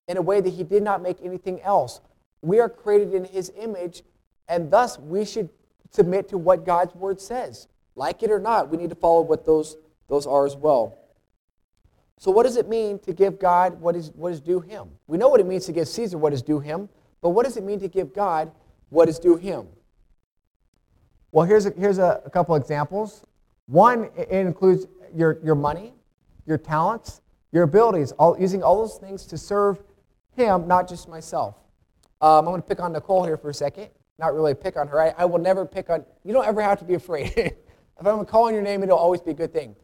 in 0.09 0.17
a 0.17 0.23
way 0.23 0.41
that 0.41 0.51
he 0.51 0.65
did 0.65 0.83
not 0.83 1.03
make 1.03 1.19
anything 1.23 1.61
else. 1.63 2.01
We 2.43 2.61
are 2.61 2.69
created 2.69 3.15
in 3.15 3.25
his 3.25 3.53
image, 3.57 4.03
and 4.49 4.71
thus 4.71 4.99
we 4.99 5.25
should 5.25 5.49
submit 5.93 6.29
to 6.31 6.39
what 6.39 6.67
God's 6.67 6.95
word 6.95 7.21
says. 7.21 7.69
Like 7.95 8.23
it 8.23 8.31
or 8.31 8.39
not, 8.39 8.71
we 8.71 8.77
need 8.77 8.91
to 8.91 8.97
follow 8.97 9.23
what 9.23 9.45
those, 9.45 9.77
those 10.09 10.27
are 10.27 10.47
as 10.47 10.57
well. 10.57 10.99
So, 12.19 12.31
what 12.31 12.45
does 12.45 12.57
it 12.57 12.69
mean 12.69 12.99
to 13.01 13.13
give 13.13 13.39
God 13.39 13.81
what 13.81 13.97
is, 13.97 14.11
what 14.15 14.33
is 14.33 14.41
due 14.41 14.61
him? 14.61 14.89
We 15.07 15.19
know 15.19 15.29
what 15.29 15.41
it 15.41 15.47
means 15.47 15.67
to 15.67 15.73
give 15.73 15.89
Caesar 15.89 16.19
what 16.19 16.33
is 16.33 16.41
due 16.41 16.61
him, 16.61 16.89
but 17.21 17.31
what 17.31 17.45
does 17.45 17.57
it 17.57 17.65
mean 17.65 17.81
to 17.81 17.89
give 17.89 18.15
God 18.15 18.53
what 18.91 19.09
is 19.09 19.19
due 19.19 19.37
him? 19.37 19.67
Well, 21.33 21.47
here's 21.47 21.67
a, 21.67 21.73
here's 21.77 21.99
a, 21.99 22.23
a 22.25 22.31
couple 22.31 22.55
examples. 22.55 23.25
One, 23.67 24.11
it 24.17 24.31
includes 24.31 24.87
your, 25.15 25.39
your 25.43 25.55
money, 25.55 25.95
your 26.47 26.59
talents, 26.59 27.23
your 27.53 27.65
abilities, 27.65 28.13
all, 28.13 28.39
using 28.39 28.63
all 28.63 28.79
those 28.79 28.99
things 28.99 29.27
to 29.27 29.39
serve 29.39 29.83
him, 30.37 30.67
not 30.67 30.89
just 30.89 31.09
myself. 31.09 31.57
Um, 32.21 32.39
I'm 32.39 32.45
going 32.45 32.63
to 32.63 32.69
pick 32.69 32.81
on 32.81 32.93
Nicole 32.93 33.25
here 33.25 33.37
for 33.37 33.51
a 33.51 33.55
second. 33.55 33.89
Not 34.19 34.35
really 34.35 34.55
pick 34.55 34.77
on 34.77 34.89
her. 34.89 35.01
I, 35.01 35.15
I 35.19 35.25
will 35.25 35.39
never 35.39 35.67
pick 35.67 35.91
on, 35.91 36.05
you 36.25 36.33
don't 36.33 36.47
ever 36.47 36.63
have 36.63 36.79
to 36.81 36.85
be 36.85 36.95
afraid. 36.95 37.33
if 37.37 38.07
I'm 38.07 38.25
calling 38.25 38.55
your 38.55 38.63
name, 38.63 38.83
it'll 38.83 38.99
always 38.99 39.21
be 39.21 39.33
a 39.33 39.35
good 39.35 39.53
thing. 39.53 39.77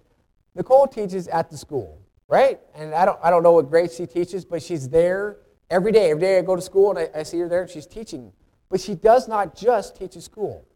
Nicole 0.54 0.86
teaches 0.86 1.28
at 1.28 1.50
the 1.50 1.56
school 1.56 2.02
right? 2.28 2.60
And 2.74 2.94
I 2.94 3.04
don't, 3.04 3.18
I 3.22 3.30
don't 3.30 3.42
know 3.42 3.52
what 3.52 3.68
grade 3.68 3.90
she 3.90 4.06
teaches, 4.06 4.44
but 4.44 4.62
she's 4.62 4.88
there 4.88 5.38
every 5.70 5.90
day. 5.90 6.10
Every 6.10 6.20
day 6.20 6.38
I 6.38 6.42
go 6.42 6.54
to 6.54 6.62
school 6.62 6.90
and 6.90 6.98
I, 6.98 7.20
I 7.20 7.22
see 7.24 7.38
her 7.40 7.48
there 7.48 7.62
and 7.62 7.70
she's 7.70 7.86
teaching. 7.86 8.32
But 8.68 8.80
she 8.80 8.94
does 8.94 9.26
not 9.26 9.56
just 9.56 9.96
teach 9.96 10.14
at 10.16 10.22
school. 10.22 10.66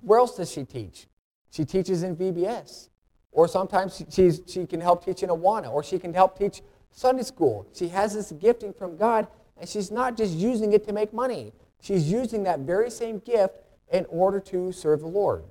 Where 0.00 0.20
else 0.20 0.36
does 0.36 0.50
she 0.50 0.64
teach? 0.64 1.08
She 1.50 1.64
teaches 1.64 2.04
in 2.04 2.16
VBS. 2.16 2.88
Or 3.32 3.48
sometimes 3.48 4.02
she's, 4.10 4.42
she 4.46 4.64
can 4.64 4.80
help 4.80 5.04
teach 5.04 5.24
in 5.24 5.28
Awana, 5.28 5.72
or 5.72 5.82
she 5.82 5.98
can 5.98 6.14
help 6.14 6.38
teach 6.38 6.62
Sunday 6.92 7.24
school. 7.24 7.66
She 7.74 7.88
has 7.88 8.14
this 8.14 8.30
gifting 8.30 8.72
from 8.72 8.96
God, 8.96 9.26
and 9.56 9.68
she's 9.68 9.90
not 9.90 10.16
just 10.16 10.34
using 10.34 10.72
it 10.72 10.86
to 10.86 10.92
make 10.92 11.12
money. 11.12 11.52
She's 11.84 12.10
using 12.10 12.42
that 12.44 12.60
very 12.60 12.90
same 12.90 13.18
gift 13.18 13.54
in 13.92 14.06
order 14.08 14.40
to 14.40 14.72
serve 14.72 15.00
the 15.00 15.06
Lord. 15.06 15.44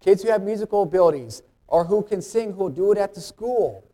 Kids 0.00 0.22
who 0.22 0.30
have 0.30 0.42
musical 0.42 0.84
abilities 0.84 1.42
or 1.66 1.84
who 1.84 2.02
can 2.02 2.22
sing, 2.22 2.52
who 2.52 2.58
will 2.58 2.70
do 2.70 2.92
it 2.92 2.98
at 2.98 3.14
the 3.14 3.20
school, 3.20 3.84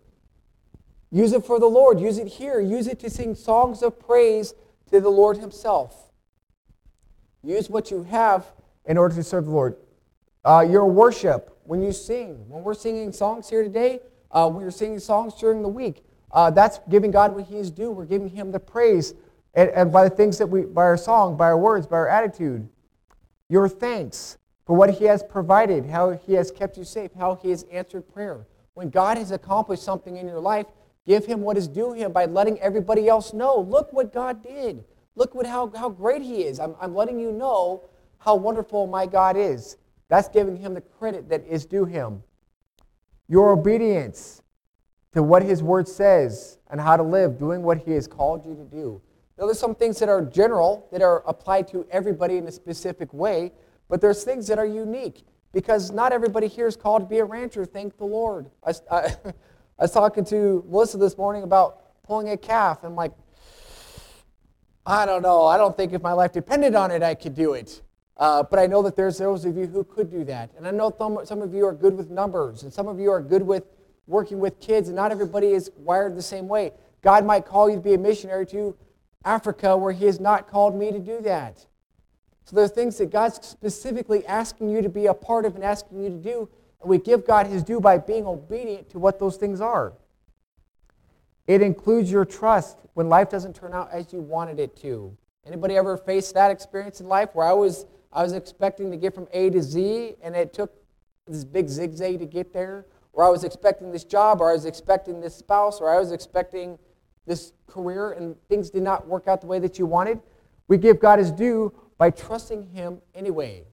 Use 1.11 1.33
it 1.33 1.45
for 1.45 1.59
the 1.59 1.67
Lord. 1.67 2.01
Use 2.01 2.19
it 2.19 2.27
here. 2.27 2.61
Use 2.61 2.87
it 2.87 2.99
to 3.01 3.11
sing 3.11 3.35
songs 3.35 3.83
of 3.83 3.99
praise 3.99 4.55
to 4.91 5.01
the 5.01 5.09
Lord 5.09 5.39
Himself. 5.39 6.11
Use 7.43 7.71
what 7.71 7.91
you 7.91 8.03
have 8.03 8.45
in 8.85 8.99
order 8.99 9.15
to 9.15 9.23
serve 9.23 9.47
the 9.47 9.51
Lord. 9.51 9.77
Uh, 10.45 10.67
your 10.69 10.87
worship, 10.87 11.59
when 11.65 11.83
you 11.83 11.93
sing, 11.93 12.49
when 12.49 12.63
we're 12.63 12.75
singing 12.75 13.13
songs 13.13 13.49
here 13.49 13.63
today, 13.63 14.01
uh, 14.31 14.49
when 14.49 14.63
you're 14.63 14.71
singing 14.71 14.99
songs 14.99 15.35
during 15.35 15.63
the 15.63 15.69
week, 15.69 16.05
uh, 16.33 16.51
that's 16.51 16.81
giving 16.89 17.11
God 17.11 17.35
what 17.35 17.45
He 17.45 17.57
is 17.57 17.71
due. 17.71 17.91
We're 17.91 18.05
giving 18.05 18.29
Him 18.29 18.53
the 18.53 18.61
praise 18.61 19.15
and, 19.57 19.71
and 19.71 19.93
by 19.93 20.05
the 20.05 20.15
things 20.15 20.39
that 20.39 20.47
we, 20.47 20.63
by 20.63 20.83
our 20.83 20.97
song, 20.97 21.37
by 21.37 21.47
our 21.47 21.59
words, 21.59 21.89
by 21.89 21.97
our 21.97 22.09
attitude. 22.09 22.69
Your 23.49 23.69
thanks 23.69 24.39
for 24.65 24.77
what 24.77 24.91
He 24.91 25.07
has 25.07 25.25
provided, 25.25 25.87
how 25.87 26.13
He 26.13 26.35
has 26.35 26.53
kept 26.53 26.77
you 26.77 26.85
safe, 26.85 27.11
how 27.19 27.35
He 27.35 27.51
has 27.51 27.65
answered 27.73 28.03
prayer. 28.13 28.47
When 28.75 28.91
God 28.91 29.19
has 29.19 29.33
accomplished 29.33 29.83
something 29.83 30.17
in 30.17 30.29
your 30.29 30.41
life, 30.41 30.67
Give 31.07 31.25
him 31.25 31.41
what 31.41 31.57
is 31.57 31.69
due 31.69 31.93
him 31.93 32.13
by 32.13 32.27
letting 32.27 32.61
everybody 32.61 33.09
else 33.09 33.33
know. 33.33 33.61
Look 33.61 33.93
what 33.93 34.13
God 34.13 34.43
did. 34.43 34.85
Look 35.15 35.35
what, 35.35 35.47
how, 35.47 35.73
how 35.75 35.89
great 35.89 36.21
he 36.21 36.43
is. 36.43 36.59
I'm, 36.59 36.75
I'm 36.81 36.95
letting 36.95 37.21
you 37.21 37.31
know 37.31 37.85
how 38.19 38.35
wonderful 38.35 38.89
my 38.89 39.07
God 39.07 39.37
is. 39.37 39.77
That's 40.09 40.29
giving 40.29 40.57
him 40.57 40.75
the 40.75 40.81
credit 40.81 41.29
that 41.29 41.47
is 41.47 41.65
due 41.65 41.85
him. 41.85 42.23
Your 43.29 43.51
obedience 43.51 44.43
to 45.13 45.23
what 45.23 45.43
his 45.43 45.63
word 45.63 45.87
says 45.89 46.59
and 46.71 46.81
how 46.81 46.97
to 46.97 47.03
live, 47.03 47.39
doing 47.39 47.63
what 47.63 47.79
he 47.79 47.93
has 47.93 48.09
called 48.09 48.45
you 48.45 48.55
to 48.55 48.65
do. 48.65 49.01
Now, 49.39 49.47
there's 49.47 49.59
some 49.59 49.75
things 49.75 49.99
that 49.99 50.09
are 50.09 50.25
general, 50.25 50.89
that 50.93 51.03
are 51.03 51.23
applied 51.27 51.69
to 51.69 51.87
everybody 51.91 52.39
in 52.39 52.47
a 52.47 52.53
specific 52.53 53.13
way, 53.13 53.53
but 53.89 54.01
there's 54.01 54.25
things 54.25 54.47
that 54.47 54.59
are 54.59 54.67
unique 54.67 55.25
because 55.53 55.91
not 55.91 56.13
everybody 56.13 56.49
here 56.49 56.67
is 56.67 56.77
called 56.77 57.03
to 57.03 57.07
be 57.07 57.19
a 57.19 57.25
rancher, 57.25 57.65
thank 57.65 57.97
the 57.99 58.05
Lord. 58.05 58.51
I, 58.65 58.73
I, 58.91 58.99
I 59.79 59.83
was 59.83 59.93
talking 59.93 60.25
to 60.27 60.65
Melissa 60.69 60.99
this 60.99 61.19
morning 61.19 61.43
about 61.43 62.03
pulling 62.03 62.31
a 62.31 62.37
calf. 62.37 62.79
And 62.83 62.93
I'm 62.93 62.97
like, 62.97 63.13
I 64.87 65.05
don't 65.05 65.23
know. 65.23 65.45
I 65.45 65.57
don't 65.57 65.77
think 65.77 65.93
if 65.93 66.03
my 66.03 66.13
life 66.13 66.33
depended 66.33 66.75
on 66.75 66.91
it, 66.91 67.03
I 67.03 67.15
could 67.15 67.35
do 67.35 67.55
it. 67.55 67.83
Uh, 68.17 68.43
but 68.43 68.59
I 68.59 68.67
know 68.67 68.83
that 68.83 68.97
there's 68.97 69.19
those 69.19 69.45
of 69.45 69.57
you 69.57 69.67
who 69.67 69.85
could 69.85 70.11
do 70.11 70.25
that. 70.25 70.51
And 70.57 70.67
I 70.67 70.71
know 70.71 70.95
some, 70.97 71.19
some 71.25 71.43
of 71.43 71.53
you 71.53 71.67
are 71.67 71.75
good 71.75 71.97
with 71.97 72.11
numbers, 72.11 72.63
and 72.63 72.73
some 72.73 72.89
of 72.89 72.99
you 72.99 73.11
are 73.11 73.21
good 73.21 73.43
with 73.43 73.65
working 74.07 74.39
with 74.39 74.59
kids, 74.61 74.89
and 74.89 74.97
not 74.97 75.11
everybody 75.11 75.53
is 75.53 75.71
wired 75.77 76.17
the 76.17 76.23
same 76.23 76.49
way. 76.49 76.73
God 77.03 77.27
might 77.27 77.45
call 77.45 77.69
you 77.69 77.77
to 77.77 77.83
be 77.83 77.95
a 77.95 77.99
missionary 77.99 78.47
to 78.47 78.77
Africa 79.27 79.77
where 79.77 79.93
He 79.93 80.07
has 80.07 80.19
not 80.19 80.49
called 80.49 80.75
me 80.75 80.91
to 80.91 80.99
do 80.99 81.21
that. 81.21 81.67
So 82.45 82.57
there 82.57 82.65
are 82.65 82.69
things 82.69 82.97
that 82.99 83.11
God's 83.11 83.47
specifically 83.47 84.25
asking 84.25 84.71
you 84.71 84.81
to 84.81 84.89
be 84.89 85.07
a 85.07 85.15
part 85.15 85.45
of 85.45 85.57
and 85.57 85.65
asking 85.65 86.03
you 86.03 86.09
to 86.09 86.17
do 86.17 86.49
and 86.81 86.91
we 86.91 86.99
give 86.99 87.27
God 87.27 87.47
his 87.47 87.65
due 87.65 87.81
by 87.81 87.99
being 87.99 88.27
obedient 88.27 88.91
to 88.91 88.99
what 88.99 89.19
those 89.19 89.37
things 89.37 89.61
are. 89.61 89.93
It 91.47 91.63
includes 91.63 92.11
your 92.11 92.25
trust 92.25 92.79
when 92.95 93.09
life 93.09 93.31
doesn't 93.31 93.57
turn 93.57 93.73
out 93.73 93.91
as 93.91 94.13
you 94.13 94.21
wanted 94.21 94.61
it 94.61 94.77
to. 94.83 95.17
Anybody 95.45 95.77
ever 95.77 95.97
faced 95.97 96.35
that 96.35 96.51
experience 96.51 97.01
in 97.01 97.09
life 97.09 97.31
where 97.33 97.47
I 97.47 97.53
was 97.53 97.87
I 98.13 98.23
was 98.23 98.33
expecting 98.33 98.91
to 98.93 98.97
get 98.97 99.15
from 99.15 99.27
A 99.33 99.51
to 99.51 99.61
Z 99.61 100.15
and 100.23 100.35
it 100.35 100.53
took 100.53 100.73
this 101.27 101.45
big 101.45 101.69
zigzag 101.69 102.21
to 102.21 102.27
get 102.27 102.53
there? 102.53 102.87
Or 103.13 103.25
I 103.25 103.31
was 103.31 103.45
expecting 103.45 103.91
this 103.91 104.05
job, 104.05 104.41
or 104.41 104.51
I 104.51 104.53
was 104.53 104.65
expecting 104.65 105.21
this 105.21 105.35
spouse, 105.35 105.81
or 105.81 105.91
I 105.91 105.99
was 105.99 106.13
expecting 106.13 106.79
this 107.27 107.53
career, 107.67 108.13
and 108.13 108.37
things 108.49 108.71
did 108.71 108.83
not 108.83 109.07
work 109.07 109.29
out 109.29 109.41
the 109.41 109.47
way 109.47 109.59
that 109.59 109.79
you 109.79 109.87
wanted. 109.87 110.21
We 110.69 110.79
give 110.79 111.01
God 111.01 111.19
his 111.19 111.31
due 111.31 111.73
by 111.99 112.11
trusting 112.11 112.69
him 112.69 113.01
anyway. 113.15 113.65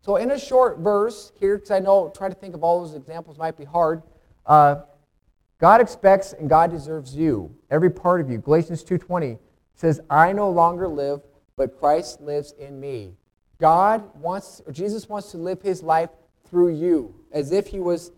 So, 0.00 0.16
in 0.16 0.30
a 0.30 0.38
short 0.38 0.78
verse 0.78 1.32
here, 1.38 1.56
because 1.56 1.72
I 1.72 1.80
know 1.80 2.12
trying 2.16 2.30
to 2.30 2.38
think 2.38 2.54
of 2.54 2.62
all 2.62 2.80
those 2.80 2.94
examples 2.94 3.38
might 3.38 3.56
be 3.56 3.64
hard, 3.64 4.02
uh, 4.46 4.82
God 5.58 5.80
expects 5.80 6.32
and 6.32 6.48
God 6.48 6.70
deserves 6.70 7.16
you, 7.16 7.54
every 7.70 7.90
part 7.90 8.20
of 8.20 8.30
you. 8.30 8.38
Galatians 8.38 8.84
2:20 8.84 9.38
says, 9.74 10.00
"I 10.08 10.32
no 10.32 10.50
longer 10.50 10.86
live, 10.86 11.22
but 11.56 11.78
Christ 11.78 12.20
lives 12.20 12.52
in 12.52 12.78
me." 12.78 13.16
God 13.58 14.20
wants, 14.20 14.62
or 14.66 14.72
Jesus 14.72 15.08
wants 15.08 15.30
to 15.32 15.38
live 15.38 15.62
His 15.62 15.82
life 15.82 16.10
through 16.44 16.68
you, 16.68 17.14
as 17.32 17.52
if 17.52 17.66
He 17.68 17.80
was. 17.80 18.12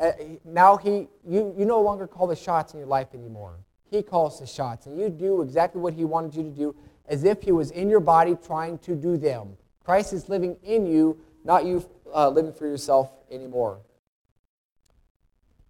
Uh, 0.00 0.12
now 0.44 0.76
He, 0.76 1.08
you, 1.24 1.54
you 1.56 1.64
no 1.64 1.80
longer 1.80 2.06
call 2.06 2.26
the 2.26 2.36
shots 2.36 2.74
in 2.74 2.78
your 2.78 2.88
life 2.88 3.14
anymore. 3.14 3.58
He 3.92 4.02
calls 4.02 4.40
the 4.40 4.46
shots, 4.46 4.86
and 4.86 4.98
you 4.98 5.08
do 5.08 5.42
exactly 5.42 5.80
what 5.80 5.94
He 5.94 6.04
wanted 6.04 6.34
you 6.34 6.42
to 6.42 6.50
do, 6.50 6.74
as 7.06 7.22
if 7.22 7.42
He 7.42 7.52
was 7.52 7.70
in 7.70 7.88
your 7.88 8.00
body 8.00 8.36
trying 8.44 8.78
to 8.78 8.96
do 8.96 9.16
them. 9.16 9.56
Christ 9.84 10.12
is 10.12 10.28
living 10.28 10.56
in 10.64 10.86
you, 10.86 11.20
not 11.44 11.64
you 11.64 11.88
uh, 12.12 12.28
living 12.28 12.52
for 12.52 12.66
yourself 12.66 13.10
anymore. 13.30 13.78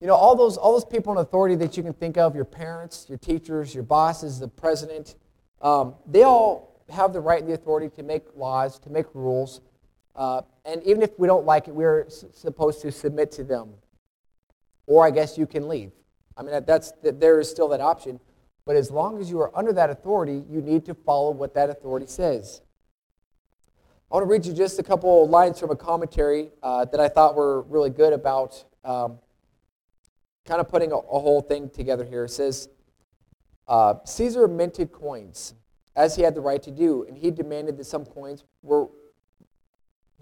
You 0.01 0.07
know, 0.07 0.15
all 0.15 0.35
those, 0.35 0.57
all 0.57 0.73
those 0.73 0.85
people 0.85 1.13
in 1.13 1.19
authority 1.19 1.55
that 1.57 1.77
you 1.77 1.83
can 1.83 1.93
think 1.93 2.17
of 2.17 2.35
your 2.35 2.45
parents, 2.45 3.07
your 3.09 3.19
teachers, 3.19 3.75
your 3.75 3.85
bosses, 3.85 4.41
the 4.41 4.49
president 4.49 5.15
um, 5.63 5.95
they 6.07 6.25
all 6.25 6.83
have 6.91 7.13
the 7.13 7.21
right 7.21 7.41
and 7.41 7.49
the 7.49 7.55
authority 7.55 7.89
to 7.97 8.03
make 8.03 8.25
laws, 8.37 8.79
to 8.81 8.91
make 8.91 9.07
rules. 9.15 9.61
Uh, 10.15 10.43
and 10.65 10.83
even 10.83 11.03
if 11.03 11.19
we 11.19 11.27
don't 11.27 11.47
like 11.47 11.69
it, 11.69 11.75
we're 11.75 12.05
s- 12.07 12.25
supposed 12.33 12.83
to 12.83 12.93
submit 12.93 13.31
to 13.33 13.45
them. 13.45 13.71
Or 14.87 15.07
I 15.07 15.11
guess 15.11 15.39
you 15.39 15.47
can 15.47 15.69
leave. 15.69 15.93
I 16.37 16.43
mean, 16.43 16.65
that's, 16.67 16.93
that 17.03 17.21
there 17.21 17.41
is 17.41 17.51
still 17.51 17.69
that 17.69 17.81
option. 17.81 18.21
But 18.65 18.77
as 18.77 18.91
long 18.91 19.21
as 19.21 19.29
you 19.29 19.41
are 19.41 19.57
under 19.57 19.73
that 19.73 19.91
authority, 19.91 20.45
you 20.49 20.61
need 20.61 20.85
to 20.87 20.95
follow 20.95 21.31
what 21.31 21.55
that 21.55 21.69
authority 21.69 22.07
says. 22.07 22.63
I 24.11 24.17
want 24.17 24.27
to 24.27 24.31
read 24.31 24.45
you 24.45 24.53
just 24.53 24.79
a 24.79 24.83
couple 24.83 25.27
lines 25.29 25.59
from 25.59 25.71
a 25.71 25.77
commentary 25.77 26.51
uh, 26.63 26.85
that 26.85 27.01
I 27.01 27.09
thought 27.09 27.35
were 27.35 27.63
really 27.63 27.91
good 27.91 28.13
about 28.13 28.63
um, 28.85 29.19
kind 30.45 30.61
of 30.61 30.69
putting 30.69 30.93
a, 30.93 30.97
a, 30.97 31.19
whole 31.19 31.41
thing 31.41 31.71
together 31.71 32.05
here. 32.05 32.25
It 32.25 32.31
says, 32.31 32.69
uh, 33.67 33.95
Caesar 34.05 34.49
minted 34.49 34.93
coins, 34.93 35.55
as 35.97 36.15
he 36.15 36.23
had 36.23 36.35
the 36.35 36.41
right 36.41 36.63
to 36.63 36.71
do, 36.71 37.05
and 37.09 37.17
he 37.17 37.31
demanded 37.31 37.79
that 37.79 37.85
some 37.85 38.05
coins 38.05 38.45
were, 38.63 38.89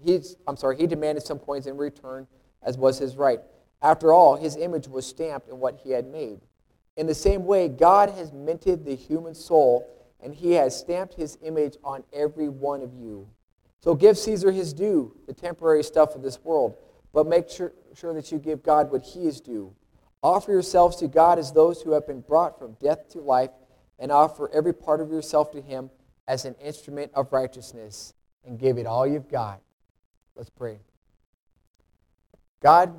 he's, 0.01 0.37
I'm 0.47 0.57
sorry, 0.57 0.77
he 0.77 0.87
demanded 0.87 1.23
some 1.23 1.39
coins 1.39 1.67
in 1.67 1.75
return, 1.75 2.27
as 2.63 2.77
was 2.77 2.97
his 2.97 3.17
right. 3.17 3.39
After 3.81 4.13
all, 4.13 4.35
his 4.35 4.55
image 4.55 4.87
was 4.87 5.05
stamped 5.05 5.49
in 5.49 5.59
what 5.59 5.79
he 5.83 5.91
had 5.91 6.05
made. 6.05 6.41
In 6.97 7.07
the 7.07 7.15
same 7.15 7.45
way, 7.45 7.67
God 7.67 8.09
has 8.11 8.31
minted 8.31 8.85
the 8.85 8.95
human 8.95 9.33
soul, 9.33 9.87
and 10.19 10.35
he 10.35 10.51
has 10.53 10.77
stamped 10.77 11.15
his 11.15 11.37
image 11.41 11.77
on 11.83 12.03
every 12.13 12.49
one 12.49 12.83
of 12.83 12.93
you. 12.93 13.27
So 13.79 13.95
give 13.95 14.17
Caesar 14.17 14.51
his 14.51 14.73
due, 14.73 15.15
the 15.25 15.33
temporary 15.33 15.83
stuff 15.83 16.13
of 16.13 16.21
this 16.21 16.43
world, 16.43 16.77
but 17.13 17.25
make 17.25 17.49
sure, 17.49 17.73
sure 17.95 18.13
that 18.13 18.31
you 18.31 18.37
give 18.37 18.61
God 18.61 18.91
what 18.91 19.01
he 19.01 19.25
is 19.25 19.41
due. 19.41 19.73
Offer 20.21 20.51
yourselves 20.51 20.97
to 20.97 21.07
God 21.07 21.39
as 21.39 21.51
those 21.51 21.81
who 21.81 21.91
have 21.93 22.05
been 22.05 22.21
brought 22.21 22.59
from 22.59 22.73
death 22.79 23.09
to 23.09 23.19
life, 23.19 23.49
and 23.97 24.11
offer 24.11 24.49
every 24.53 24.73
part 24.73 25.01
of 25.01 25.09
yourself 25.09 25.51
to 25.51 25.61
him 25.61 25.89
as 26.27 26.45
an 26.45 26.55
instrument 26.63 27.11
of 27.15 27.33
righteousness, 27.33 28.13
and 28.45 28.59
give 28.59 28.77
it 28.77 28.85
all 28.85 29.07
you've 29.07 29.29
got. 29.29 29.61
Let's 30.35 30.49
pray. 30.49 30.79
God, 32.61 32.93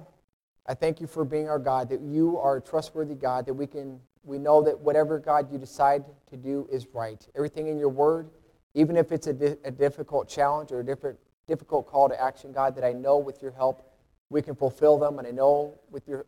I 0.72 0.74
thank 0.74 1.02
you 1.02 1.06
for 1.06 1.26
being 1.26 1.50
our 1.50 1.58
God, 1.58 1.90
that 1.90 2.00
you 2.00 2.38
are 2.38 2.56
a 2.56 2.60
trustworthy 2.62 3.14
God, 3.14 3.44
that 3.44 3.52
we 3.52 3.66
can 3.66 4.00
we 4.24 4.38
know 4.38 4.62
that 4.62 4.80
whatever 4.80 5.18
God 5.18 5.52
you 5.52 5.58
decide 5.58 6.02
to 6.30 6.36
do 6.38 6.66
is 6.72 6.86
right. 6.94 7.22
Everything 7.36 7.66
in 7.66 7.78
your 7.78 7.90
word, 7.90 8.30
even 8.72 8.96
if 8.96 9.12
it's 9.12 9.26
a, 9.26 9.34
di- 9.34 9.56
a 9.64 9.70
difficult 9.70 10.30
challenge 10.30 10.72
or 10.72 10.80
a 10.80 10.84
different, 10.84 11.18
difficult 11.46 11.86
call 11.86 12.08
to 12.08 12.18
action, 12.18 12.52
God, 12.52 12.74
that 12.76 12.84
I 12.84 12.92
know 12.94 13.18
with 13.18 13.42
your 13.42 13.50
help 13.50 13.86
we 14.30 14.40
can 14.40 14.54
fulfill 14.54 14.96
them, 14.96 15.18
and 15.18 15.28
I 15.28 15.30
know 15.30 15.78
with 15.90 16.08
your 16.08 16.24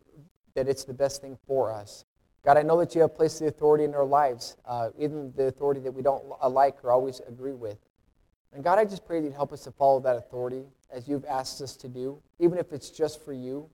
that 0.53 0.67
it's 0.67 0.83
the 0.83 0.93
best 0.93 1.21
thing 1.21 1.39
for 1.47 1.71
us. 1.71 2.05
God, 2.43 2.55
I 2.55 2.61
know 2.61 2.77
that 2.77 2.93
you 2.93 3.01
have 3.01 3.15
placed 3.15 3.39
the 3.39 3.47
authority 3.47 3.83
in 3.83 3.95
our 3.95 4.05
lives, 4.05 4.57
uh, 4.67 4.89
even 4.99 5.33
the 5.35 5.45
authority 5.45 5.79
that 5.79 5.91
we 5.91 6.03
don't 6.03 6.23
like 6.51 6.83
or 6.83 6.91
always 6.91 7.19
agree 7.27 7.53
with. 7.53 7.79
And 8.53 8.63
God, 8.63 8.77
I 8.77 8.85
just 8.85 9.07
pray 9.07 9.21
that 9.21 9.25
you'd 9.25 9.33
help 9.33 9.53
us 9.53 9.63
to 9.63 9.71
follow 9.71 9.99
that 10.01 10.17
authority 10.17 10.65
as 10.91 11.07
you've 11.07 11.25
asked 11.25 11.63
us 11.63 11.75
to 11.77 11.87
do, 11.87 12.21
even 12.37 12.59
if 12.59 12.73
it's 12.73 12.91
just 12.91 13.25
for 13.25 13.33
you, 13.33 13.67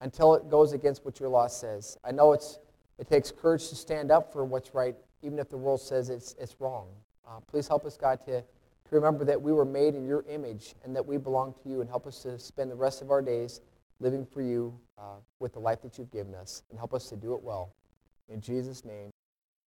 until 0.00 0.34
it 0.34 0.48
goes 0.50 0.72
against 0.72 1.04
what 1.04 1.20
your 1.20 1.28
law 1.28 1.46
says. 1.46 1.98
I 2.04 2.12
know 2.12 2.32
it's, 2.32 2.58
it 2.98 3.08
takes 3.08 3.30
courage 3.30 3.68
to 3.68 3.76
stand 3.76 4.10
up 4.10 4.32
for 4.32 4.44
what's 4.44 4.74
right, 4.74 4.94
even 5.22 5.38
if 5.38 5.48
the 5.48 5.56
world 5.56 5.80
says 5.80 6.10
it's, 6.10 6.34
it's 6.38 6.56
wrong. 6.60 6.88
Uh, 7.26 7.40
please 7.46 7.66
help 7.66 7.84
us, 7.86 7.96
God, 7.96 8.20
to, 8.26 8.40
to 8.42 8.90
remember 8.90 9.24
that 9.24 9.40
we 9.40 9.52
were 9.52 9.64
made 9.64 9.94
in 9.94 10.04
your 10.04 10.24
image 10.28 10.74
and 10.84 10.94
that 10.94 11.04
we 11.06 11.16
belong 11.16 11.54
to 11.62 11.68
you, 11.68 11.80
and 11.80 11.88
help 11.88 12.06
us 12.06 12.22
to 12.22 12.38
spend 12.38 12.70
the 12.70 12.76
rest 12.76 13.00
of 13.00 13.10
our 13.10 13.22
days 13.22 13.60
living 14.00 14.26
for 14.26 14.42
you 14.42 14.78
uh, 14.98 15.16
with 15.38 15.54
the 15.54 15.60
life 15.60 15.80
that 15.82 15.96
you've 15.96 16.10
given 16.10 16.34
us, 16.34 16.62
and 16.68 16.78
help 16.78 16.92
us 16.92 17.08
to 17.08 17.16
do 17.16 17.34
it 17.34 17.42
well. 17.42 17.72
In 18.28 18.40
Jesus' 18.40 18.84
name, 18.84 19.10